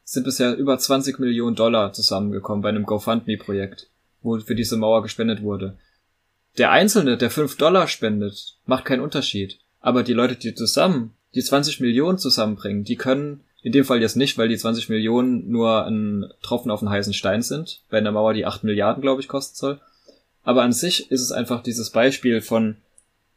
sind 0.05 0.25
bisher 0.25 0.57
über 0.57 0.79
20 0.79 1.19
Millionen 1.19 1.57
Dollar 1.57 1.93
zusammengekommen 1.93 2.63
bei 2.63 2.69
einem 2.69 2.85
GoFundMe-Projekt, 2.85 3.89
wo 4.23 4.39
für 4.39 4.55
diese 4.55 4.77
Mauer 4.77 5.03
gespendet 5.03 5.43
wurde. 5.43 5.77
Der 6.57 6.71
Einzelne, 6.71 7.17
der 7.17 7.31
5 7.31 7.57
Dollar 7.57 7.89
spendet, 7.89 8.57
macht 8.67 8.85
keinen 8.85 9.01
Unterschied. 9.01 9.59
Aber 9.81 10.05
die 10.05 10.13
Leute, 10.13 10.37
die 10.37 10.55
zusammen 10.55 11.15
die 11.35 11.43
20 11.43 11.81
Millionen 11.81 12.19
zusammenbringen, 12.19 12.85
die 12.85 12.97
können 12.97 13.41
in 13.63 13.73
dem 13.73 13.85
Fall 13.85 14.01
jetzt 14.01 14.17
nicht, 14.17 14.39
weil 14.39 14.49
die 14.49 14.57
20 14.57 14.89
Millionen 14.89 15.51
nur 15.51 15.87
ein 15.87 16.27
Tropfen 16.43 16.71
auf 16.71 16.81
den 16.81 16.91
heißen 16.91 17.15
Stein 17.15 17.43
sind, 17.43 17.81
bei 17.91 17.99
einer 17.99 18.13
Mauer, 18.13 18.35
die 18.35 18.47
8 18.47 18.63
Milliarden, 18.63 19.01
glaube 19.01 19.21
ich, 19.21 19.29
kosten 19.29 19.57
soll. 19.57 19.81
Aber 20.45 20.63
an 20.63 20.73
sich 20.73 21.11
ist 21.11 21.23
es 21.23 21.33
einfach 21.33 21.63
dieses 21.63 21.91
Beispiel 21.91 22.41
von 22.41 22.77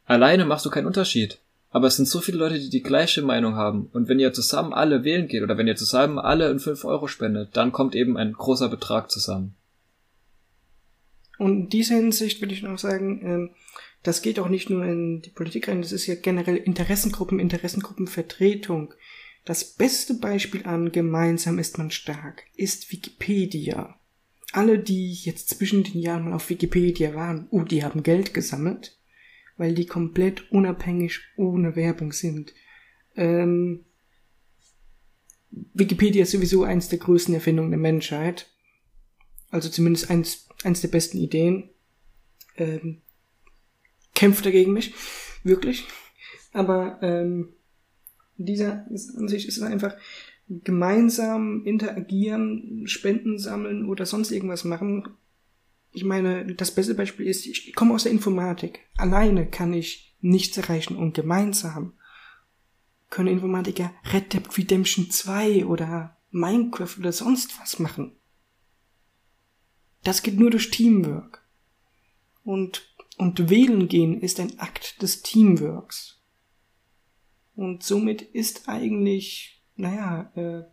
alleine 0.04 0.44
machst 0.44 0.64
du 0.66 0.70
keinen 0.70 0.86
Unterschied. 0.86 1.38
Aber 1.70 1.86
es 1.86 1.96
sind 1.96 2.06
so 2.06 2.20
viele 2.20 2.38
Leute, 2.38 2.58
die 2.58 2.70
die 2.70 2.82
gleiche 2.82 3.22
Meinung 3.22 3.56
haben. 3.56 3.90
Und 3.92 4.08
wenn 4.08 4.18
ihr 4.18 4.32
zusammen 4.32 4.72
alle 4.72 5.04
wählen 5.04 5.28
geht 5.28 5.42
oder 5.42 5.58
wenn 5.58 5.66
ihr 5.66 5.76
zusammen 5.76 6.18
alle 6.18 6.50
in 6.50 6.60
5 6.60 6.84
Euro 6.84 7.08
spendet, 7.08 7.56
dann 7.56 7.72
kommt 7.72 7.94
eben 7.94 8.16
ein 8.16 8.32
großer 8.32 8.68
Betrag 8.68 9.10
zusammen. 9.10 9.54
Und 11.38 11.52
in 11.52 11.68
dieser 11.68 11.96
Hinsicht 11.96 12.40
will 12.40 12.52
ich 12.52 12.62
noch 12.62 12.78
sagen, 12.78 13.20
ähm, 13.22 13.50
das 14.02 14.22
geht 14.22 14.38
auch 14.38 14.48
nicht 14.48 14.70
nur 14.70 14.84
in 14.84 15.22
die 15.22 15.30
Politik 15.30 15.68
rein, 15.68 15.82
das 15.82 15.92
ist 15.92 16.06
ja 16.06 16.14
generell 16.14 16.56
Interessengruppen, 16.56 17.38
Interessengruppenvertretung. 17.38 18.94
Das 19.44 19.64
beste 19.64 20.14
Beispiel 20.14 20.66
an 20.66 20.92
gemeinsam 20.92 21.58
ist 21.58 21.78
man 21.78 21.90
stark 21.90 22.44
ist 22.54 22.90
Wikipedia. 22.92 23.97
Alle, 24.52 24.78
die 24.78 25.12
jetzt 25.12 25.50
zwischen 25.50 25.84
den 25.84 26.00
Jahren 26.00 26.24
mal 26.24 26.32
auf 26.32 26.48
Wikipedia 26.48 27.14
waren, 27.14 27.48
oh, 27.50 27.62
die 27.62 27.84
haben 27.84 28.02
Geld 28.02 28.32
gesammelt, 28.32 28.98
weil 29.56 29.74
die 29.74 29.86
komplett 29.86 30.50
unabhängig 30.50 31.20
ohne 31.36 31.76
Werbung 31.76 32.12
sind. 32.12 32.54
Ähm, 33.14 33.84
Wikipedia 35.50 36.22
ist 36.22 36.30
sowieso 36.30 36.64
eins 36.64 36.88
der 36.88 36.98
größten 36.98 37.34
Erfindungen 37.34 37.70
der 37.70 37.78
Menschheit. 37.78 38.50
Also 39.50 39.68
zumindest 39.68 40.10
eins, 40.10 40.48
eins 40.64 40.80
der 40.80 40.88
besten 40.88 41.18
Ideen. 41.18 41.70
Ähm, 42.56 43.02
kämpft 44.14 44.46
dagegen 44.46 44.72
mich. 44.72 44.94
Wirklich. 45.42 45.86
Aber 46.52 46.98
ähm, 47.02 47.54
dieser 48.36 48.86
an 49.16 49.28
sich 49.28 49.46
ist 49.46 49.60
einfach 49.60 49.96
gemeinsam 50.48 51.64
interagieren, 51.64 52.86
Spenden 52.86 53.38
sammeln 53.38 53.86
oder 53.86 54.06
sonst 54.06 54.30
irgendwas 54.30 54.64
machen. 54.64 55.08
Ich 55.92 56.04
meine, 56.04 56.54
das 56.54 56.74
beste 56.74 56.94
Beispiel 56.94 57.26
ist, 57.26 57.46
ich 57.46 57.74
komme 57.74 57.94
aus 57.94 58.04
der 58.04 58.12
Informatik. 58.12 58.80
Alleine 58.96 59.46
kann 59.46 59.72
ich 59.72 60.16
nichts 60.20 60.56
erreichen 60.56 60.96
und 60.96 61.14
gemeinsam 61.14 61.92
können 63.10 63.28
Informatiker 63.28 63.92
Red 64.12 64.32
Dead 64.32 64.58
Redemption 64.58 65.10
2 65.10 65.66
oder 65.66 66.16
Minecraft 66.30 66.98
oder 66.98 67.12
sonst 67.12 67.58
was 67.60 67.78
machen. 67.78 68.12
Das 70.04 70.22
geht 70.22 70.38
nur 70.38 70.50
durch 70.50 70.70
Teamwork. 70.70 71.42
Und, 72.44 72.94
und 73.16 73.50
wählen 73.50 73.88
gehen 73.88 74.20
ist 74.20 74.40
ein 74.40 74.58
Akt 74.58 75.02
des 75.02 75.22
Teamworks. 75.22 76.20
Und 77.56 77.82
somit 77.82 78.22
ist 78.22 78.68
eigentlich, 78.68 79.57
naja, 79.78 80.30
äh, 80.34 80.64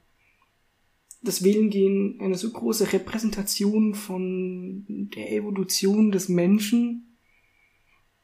das 1.21 1.43
Wählen 1.43 1.69
gehen 1.69 2.19
eine 2.21 2.35
so 2.35 2.51
große 2.51 2.91
Repräsentation 2.91 3.95
von 3.95 4.85
der 5.15 5.31
Evolution 5.31 6.11
des 6.11 6.29
Menschen, 6.29 7.17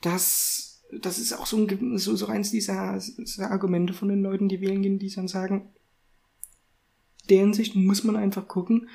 dass 0.02 0.84
das 1.00 1.20
ist 1.20 1.34
auch 1.34 1.46
so, 1.46 1.58
ein, 1.58 1.98
so, 1.98 2.16
so 2.16 2.26
eins 2.26 2.52
dieser, 2.52 3.00
dieser 3.18 3.52
Argumente 3.52 3.94
von 3.94 4.10
den 4.10 4.22
Leuten, 4.22 4.50
die 4.50 4.60
wählen 4.60 4.82
gehen, 4.82 5.00
die 5.00 5.10
dann 5.10 5.30
sagen, 5.30 5.74
deren 7.30 7.54
Sicht 7.54 7.76
muss 7.76 8.04
man 8.04 8.18
einfach 8.18 8.48
gucken, 8.48 8.90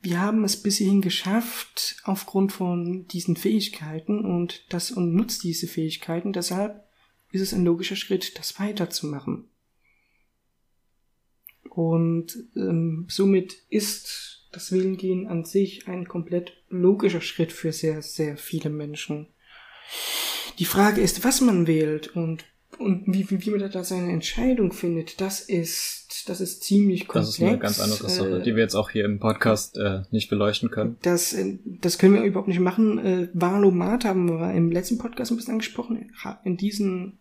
wir 0.00 0.20
haben 0.20 0.44
es 0.44 0.60
bis 0.62 0.78
hierhin 0.78 1.00
geschafft 1.00 2.00
aufgrund 2.04 2.52
von 2.52 3.06
diesen 3.08 3.36
Fähigkeiten 3.36 4.24
und 4.24 4.64
das 4.68 4.90
und 4.90 5.14
nutzt 5.14 5.44
diese 5.44 5.66
Fähigkeiten. 5.66 6.32
Deshalb 6.32 6.88
ist 7.30 7.40
es 7.40 7.52
ein 7.52 7.64
logischer 7.64 7.96
Schritt, 7.96 8.38
das 8.38 8.58
weiterzumachen. 8.58 9.48
Und 11.78 12.36
ähm, 12.56 13.06
somit 13.08 13.54
ist 13.70 14.48
das 14.50 14.72
Willengehen 14.72 15.28
an 15.28 15.44
sich 15.44 15.86
ein 15.86 16.08
komplett 16.08 16.54
logischer 16.68 17.20
Schritt 17.20 17.52
für 17.52 17.70
sehr, 17.70 18.02
sehr 18.02 18.36
viele 18.36 18.68
Menschen. 18.68 19.28
Die 20.58 20.64
Frage 20.64 21.00
ist, 21.00 21.22
was 21.22 21.40
man 21.40 21.68
wählt 21.68 22.16
und 22.16 22.44
und 22.78 23.04
wie, 23.06 23.30
wie, 23.30 23.44
wie 23.44 23.50
man 23.50 23.70
da 23.70 23.82
seine 23.82 24.12
Entscheidung 24.12 24.72
findet, 24.72 25.20
das 25.20 25.40
ist, 25.40 26.24
das 26.28 26.40
ist 26.40 26.62
ziemlich 26.62 27.08
komplex. 27.08 27.28
Das 27.28 27.38
ist 27.38 27.44
eine 27.44 27.58
ganz 27.58 27.80
andere 27.80 28.08
Sache, 28.08 28.38
äh, 28.38 28.42
die 28.42 28.54
wir 28.54 28.62
jetzt 28.62 28.74
auch 28.74 28.90
hier 28.90 29.04
im 29.04 29.18
Podcast 29.20 29.78
äh, 29.78 30.02
nicht 30.10 30.28
beleuchten 30.30 30.70
können. 30.70 30.96
Das, 31.02 31.32
äh, 31.32 31.58
das 31.64 31.98
können 31.98 32.14
wir 32.14 32.22
überhaupt 32.22 32.48
nicht 32.48 32.60
machen. 32.60 32.98
Äh, 32.98 33.28
Valomat 33.34 34.04
haben 34.04 34.28
wir 34.28 34.52
im 34.52 34.70
letzten 34.70 34.98
Podcast 34.98 35.30
ein 35.30 35.36
bisschen 35.36 35.54
angesprochen, 35.54 36.12
in 36.44 36.56
diesen 36.56 37.18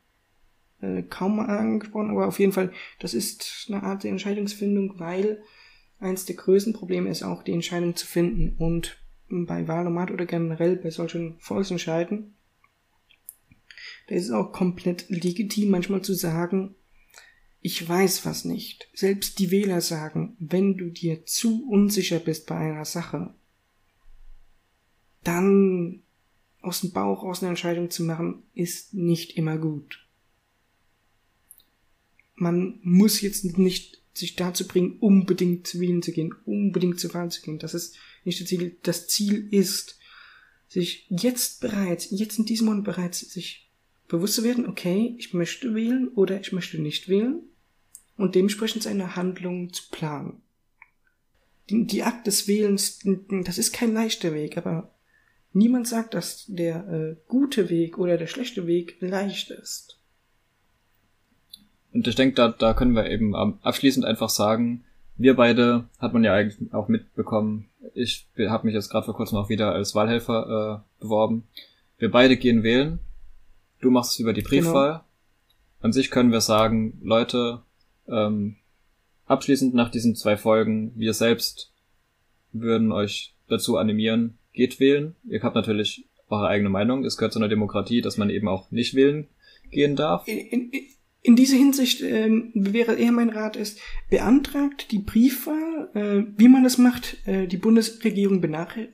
äh, 0.81 1.03
kaum 1.03 1.39
angesprochen, 1.39 2.11
aber 2.11 2.27
auf 2.27 2.39
jeden 2.39 2.51
Fall, 2.51 2.71
das 2.99 3.13
ist 3.13 3.67
eine 3.69 3.83
Art 3.83 4.03
der 4.03 4.11
Entscheidungsfindung, 4.11 4.99
weil 4.99 5.41
eins 5.99 6.25
der 6.25 6.35
größten 6.35 6.73
Probleme 6.73 7.09
ist 7.09 7.23
auch, 7.23 7.43
die 7.43 7.53
Entscheidung 7.53 7.95
zu 7.95 8.05
finden. 8.05 8.55
Und 8.57 8.97
bei 9.29 9.67
Valomat 9.67 10.11
oder 10.11 10.25
generell 10.25 10.75
bei 10.77 10.89
solchen 10.89 11.37
Volksentscheiden 11.39 12.35
da 14.07 14.15
ist 14.15 14.25
es 14.25 14.31
auch 14.31 14.51
komplett 14.51 15.09
legitim, 15.09 15.69
manchmal 15.69 16.01
zu 16.01 16.13
sagen, 16.13 16.75
ich 17.59 17.87
weiß 17.87 18.25
was 18.25 18.45
nicht. 18.45 18.89
Selbst 18.93 19.39
die 19.39 19.51
Wähler 19.51 19.81
sagen, 19.81 20.35
wenn 20.39 20.77
du 20.77 20.89
dir 20.89 21.25
zu 21.25 21.67
unsicher 21.69 22.19
bist 22.19 22.47
bei 22.47 22.55
einer 22.55 22.85
Sache, 22.85 23.33
dann 25.23 26.03
aus 26.61 26.81
dem 26.81 26.91
Bauch 26.91 27.23
aus 27.23 27.41
eine 27.41 27.49
Entscheidung 27.49 27.89
zu 27.89 28.03
machen, 28.03 28.43
ist 28.53 28.93
nicht 28.93 29.37
immer 29.37 29.57
gut. 29.57 30.06
Man 32.37 32.79
muss 32.83 33.19
jetzt 33.21 33.57
nicht 33.57 34.01
sich 34.13 34.35
dazu 34.35 34.67
bringen, 34.67 34.97
unbedingt 34.99 35.67
zu 35.67 35.79
wählen 35.79 36.01
zu 36.01 36.11
gehen, 36.11 36.33
unbedingt 36.45 36.99
zur 36.99 37.13
Wahl 37.13 37.29
zu 37.29 37.41
gehen. 37.41 37.59
Das 37.59 37.73
ist 37.73 37.97
nicht 38.23 38.41
das 38.41 38.47
Ziel. 38.47 38.77
Das 38.83 39.07
Ziel 39.07 39.47
ist, 39.51 39.99
sich 40.67 41.05
jetzt 41.09 41.61
bereits, 41.61 42.07
jetzt 42.11 42.39
in 42.39 42.45
diesem 42.45 42.67
Moment 42.67 42.85
bereits, 42.85 43.19
sich 43.19 43.69
bewusst 44.07 44.35
zu 44.35 44.43
werden, 44.43 44.67
okay, 44.67 45.15
ich 45.17 45.33
möchte 45.33 45.75
wählen 45.75 46.07
oder 46.09 46.39
ich 46.39 46.51
möchte 46.51 46.81
nicht 46.81 47.09
wählen 47.09 47.41
und 48.15 48.35
dementsprechend 48.35 48.83
seine 48.83 49.15
Handlung 49.15 49.73
zu 49.73 49.83
planen. 49.91 50.41
Die, 51.69 51.85
die 51.85 52.03
Akt 52.03 52.27
des 52.27 52.47
Wählens, 52.47 52.99
das 53.43 53.57
ist 53.57 53.73
kein 53.73 53.93
leichter 53.93 54.33
Weg, 54.33 54.57
aber 54.57 54.95
niemand 55.53 55.87
sagt, 55.87 56.13
dass 56.13 56.45
der 56.47 56.87
äh, 56.87 57.15
gute 57.27 57.69
Weg 57.69 57.97
oder 57.97 58.17
der 58.17 58.27
schlechte 58.27 58.67
Weg 58.67 58.97
leicht 58.99 59.51
ist. 59.51 59.96
Und 61.97 62.07
ich 62.07 62.15
denke, 62.15 62.35
da, 62.35 62.49
da 62.49 62.73
können 62.73 62.95
wir 62.95 63.09
eben 63.09 63.35
abschließend 63.35 64.05
einfach 64.05 64.29
sagen, 64.29 64.83
wir 65.15 65.35
beide 65.35 65.85
hat 65.99 66.13
man 66.13 66.23
ja 66.23 66.33
eigentlich 66.33 66.73
auch 66.73 66.87
mitbekommen. 66.87 67.69
Ich 67.93 68.27
habe 68.47 68.67
mich 68.67 68.75
jetzt 68.75 68.89
gerade 68.89 69.05
vor 69.05 69.15
kurzem 69.15 69.37
auch 69.37 69.49
wieder 69.49 69.73
als 69.73 69.95
Wahlhelfer 69.95 70.83
äh, 70.83 71.01
beworben. 71.01 71.43
Wir 71.97 72.11
beide 72.11 72.37
gehen 72.37 72.63
wählen 72.63 72.99
du 73.81 73.91
machst 73.91 74.13
es 74.13 74.19
über 74.19 74.33
die 74.33 74.41
Briefwahl. 74.41 74.91
Genau. 74.91 75.03
An 75.79 75.93
sich 75.93 76.09
können 76.09 76.31
wir 76.31 76.41
sagen, 76.41 76.99
Leute, 77.03 77.61
ähm, 78.07 78.55
abschließend 79.25 79.73
nach 79.73 79.89
diesen 79.89 80.15
zwei 80.15 80.37
Folgen, 80.37 80.91
wir 80.95 81.13
selbst 81.13 81.71
würden 82.51 82.91
euch 82.91 83.35
dazu 83.47 83.77
animieren, 83.77 84.37
geht 84.53 84.79
wählen. 84.79 85.15
Ihr 85.27 85.41
habt 85.43 85.55
natürlich 85.55 86.05
eure 86.29 86.47
eigene 86.47 86.69
Meinung. 86.69 87.05
Es 87.05 87.17
gehört 87.17 87.33
zu 87.33 87.39
einer 87.39 87.47
Demokratie, 87.47 88.01
dass 88.01 88.17
man 88.17 88.29
eben 88.29 88.47
auch 88.47 88.71
nicht 88.71 88.95
wählen 88.95 89.27
gehen 89.69 89.95
darf. 89.95 90.27
In, 90.27 90.37
in, 90.71 90.71
in 91.27 91.35
dieser 91.35 91.57
Hinsicht 91.57 92.01
ähm, 92.01 92.51
wäre 92.53 92.95
eher 92.95 93.11
mein 93.11 93.29
Rat 93.29 93.57
ist, 93.57 93.79
beantragt 94.09 94.91
die 94.91 94.99
Briefwahl, 94.99 95.89
äh, 95.93 96.23
wie 96.37 96.47
man 96.47 96.63
das 96.63 96.77
macht, 96.77 97.17
äh, 97.27 97.47
die 97.47 97.57
Bundesregierung 97.57 98.39
benachrichtigt 98.39 98.93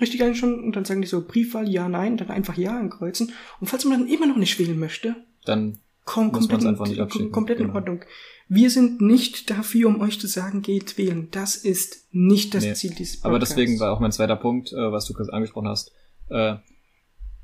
richtig 0.00 0.22
eigentlich 0.22 0.38
schon 0.38 0.62
und 0.62 0.76
dann 0.76 0.84
sagen 0.84 1.00
die 1.00 1.08
so 1.08 1.26
Briefwahl, 1.26 1.68
ja, 1.68 1.88
nein, 1.88 2.16
dann 2.16 2.30
einfach 2.30 2.56
ja 2.56 2.78
ankreuzen. 2.78 3.32
Und 3.60 3.68
falls 3.68 3.84
man 3.84 4.00
dann 4.00 4.08
immer 4.08 4.26
noch 4.26 4.36
nicht 4.36 4.58
wählen 4.58 4.78
möchte, 4.78 5.16
dann 5.44 5.78
komm, 6.04 6.32
komplett, 6.32 6.64
einfach 6.64 6.86
nicht 6.86 7.00
abschicken. 7.00 7.32
komplett 7.32 7.58
in 7.58 7.66
genau. 7.66 7.78
Ordnung. 7.78 8.04
Wir 8.48 8.70
sind 8.70 9.00
nicht 9.00 9.50
dafür, 9.50 9.88
um 9.88 10.00
euch 10.00 10.18
zu 10.20 10.26
sagen, 10.26 10.62
geht 10.62 10.96
wählen. 10.96 11.28
Das 11.30 11.56
ist 11.56 12.06
nicht 12.12 12.54
das 12.54 12.64
nee. 12.64 12.74
Ziel 12.74 12.90
dieses 12.90 13.16
Podcasts. 13.16 13.24
Aber 13.24 13.38
deswegen 13.38 13.78
war 13.80 13.92
auch 13.92 14.00
mein 14.00 14.12
zweiter 14.12 14.36
Punkt, 14.36 14.72
äh, 14.72 14.92
was 14.92 15.04
du 15.06 15.14
kurz 15.14 15.28
angesprochen 15.28 15.68
hast. 15.68 15.92
Äh, 16.30 16.56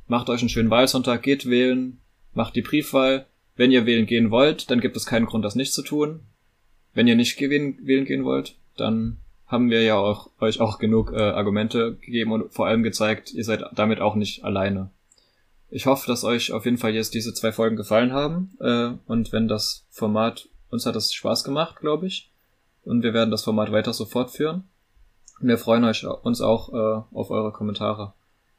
macht 0.06 0.30
euch 0.30 0.40
einen 0.40 0.48
schönen 0.48 0.70
Wahlsonntag, 0.70 1.22
geht 1.22 1.46
wählen, 1.46 2.00
macht 2.32 2.56
die 2.56 2.62
Briefwahl. 2.62 3.26
Wenn 3.56 3.70
ihr 3.70 3.86
wählen 3.86 4.06
gehen 4.06 4.30
wollt, 4.30 4.70
dann 4.70 4.80
gibt 4.80 4.96
es 4.96 5.06
keinen 5.06 5.26
Grund, 5.26 5.44
das 5.44 5.54
nicht 5.54 5.72
zu 5.72 5.82
tun. 5.82 6.20
Wenn 6.92 7.06
ihr 7.06 7.16
nicht 7.16 7.40
wählen, 7.40 7.78
wählen 7.86 8.04
gehen 8.04 8.24
wollt, 8.24 8.56
dann 8.76 9.18
haben 9.46 9.70
wir 9.70 9.82
ja 9.82 9.96
auch, 9.96 10.30
euch 10.40 10.60
auch 10.60 10.78
genug 10.78 11.12
äh, 11.12 11.20
Argumente 11.20 11.96
gegeben 11.96 12.32
und 12.32 12.52
vor 12.52 12.66
allem 12.66 12.82
gezeigt, 12.82 13.32
ihr 13.32 13.44
seid 13.44 13.64
damit 13.74 14.00
auch 14.00 14.14
nicht 14.14 14.44
alleine. 14.44 14.90
Ich 15.70 15.86
hoffe, 15.86 16.06
dass 16.06 16.24
euch 16.24 16.52
auf 16.52 16.64
jeden 16.64 16.78
Fall 16.78 16.94
jetzt 16.94 17.14
diese 17.14 17.34
zwei 17.34 17.52
Folgen 17.52 17.76
gefallen 17.76 18.12
haben 18.12 18.56
äh, 18.60 18.90
und 19.06 19.32
wenn 19.32 19.48
das 19.48 19.86
Format, 19.90 20.48
uns 20.70 20.86
hat 20.86 20.96
das 20.96 21.12
Spaß 21.12 21.44
gemacht, 21.44 21.80
glaube 21.80 22.06
ich, 22.06 22.30
und 22.84 23.02
wir 23.02 23.14
werden 23.14 23.30
das 23.30 23.44
Format 23.44 23.72
weiter 23.72 23.92
so 23.92 24.04
fortführen. 24.04 24.64
Wir 25.40 25.58
freuen 25.58 25.84
euch, 25.84 26.04
uns 26.04 26.40
auch 26.40 26.72
äh, 26.72 27.02
auf 27.14 27.30
eure 27.30 27.52
Kommentare. 27.52 28.12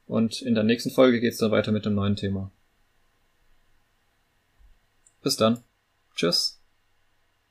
Und 0.06 0.42
in 0.42 0.54
der 0.54 0.64
nächsten 0.64 0.90
Folge 0.90 1.20
geht's 1.20 1.38
dann 1.38 1.50
weiter 1.50 1.72
mit 1.72 1.84
dem 1.84 1.94
neuen 1.94 2.16
Thema. 2.16 2.50
Bis 5.26 5.36
dann. 5.36 5.64
Tschüss. 6.14 6.60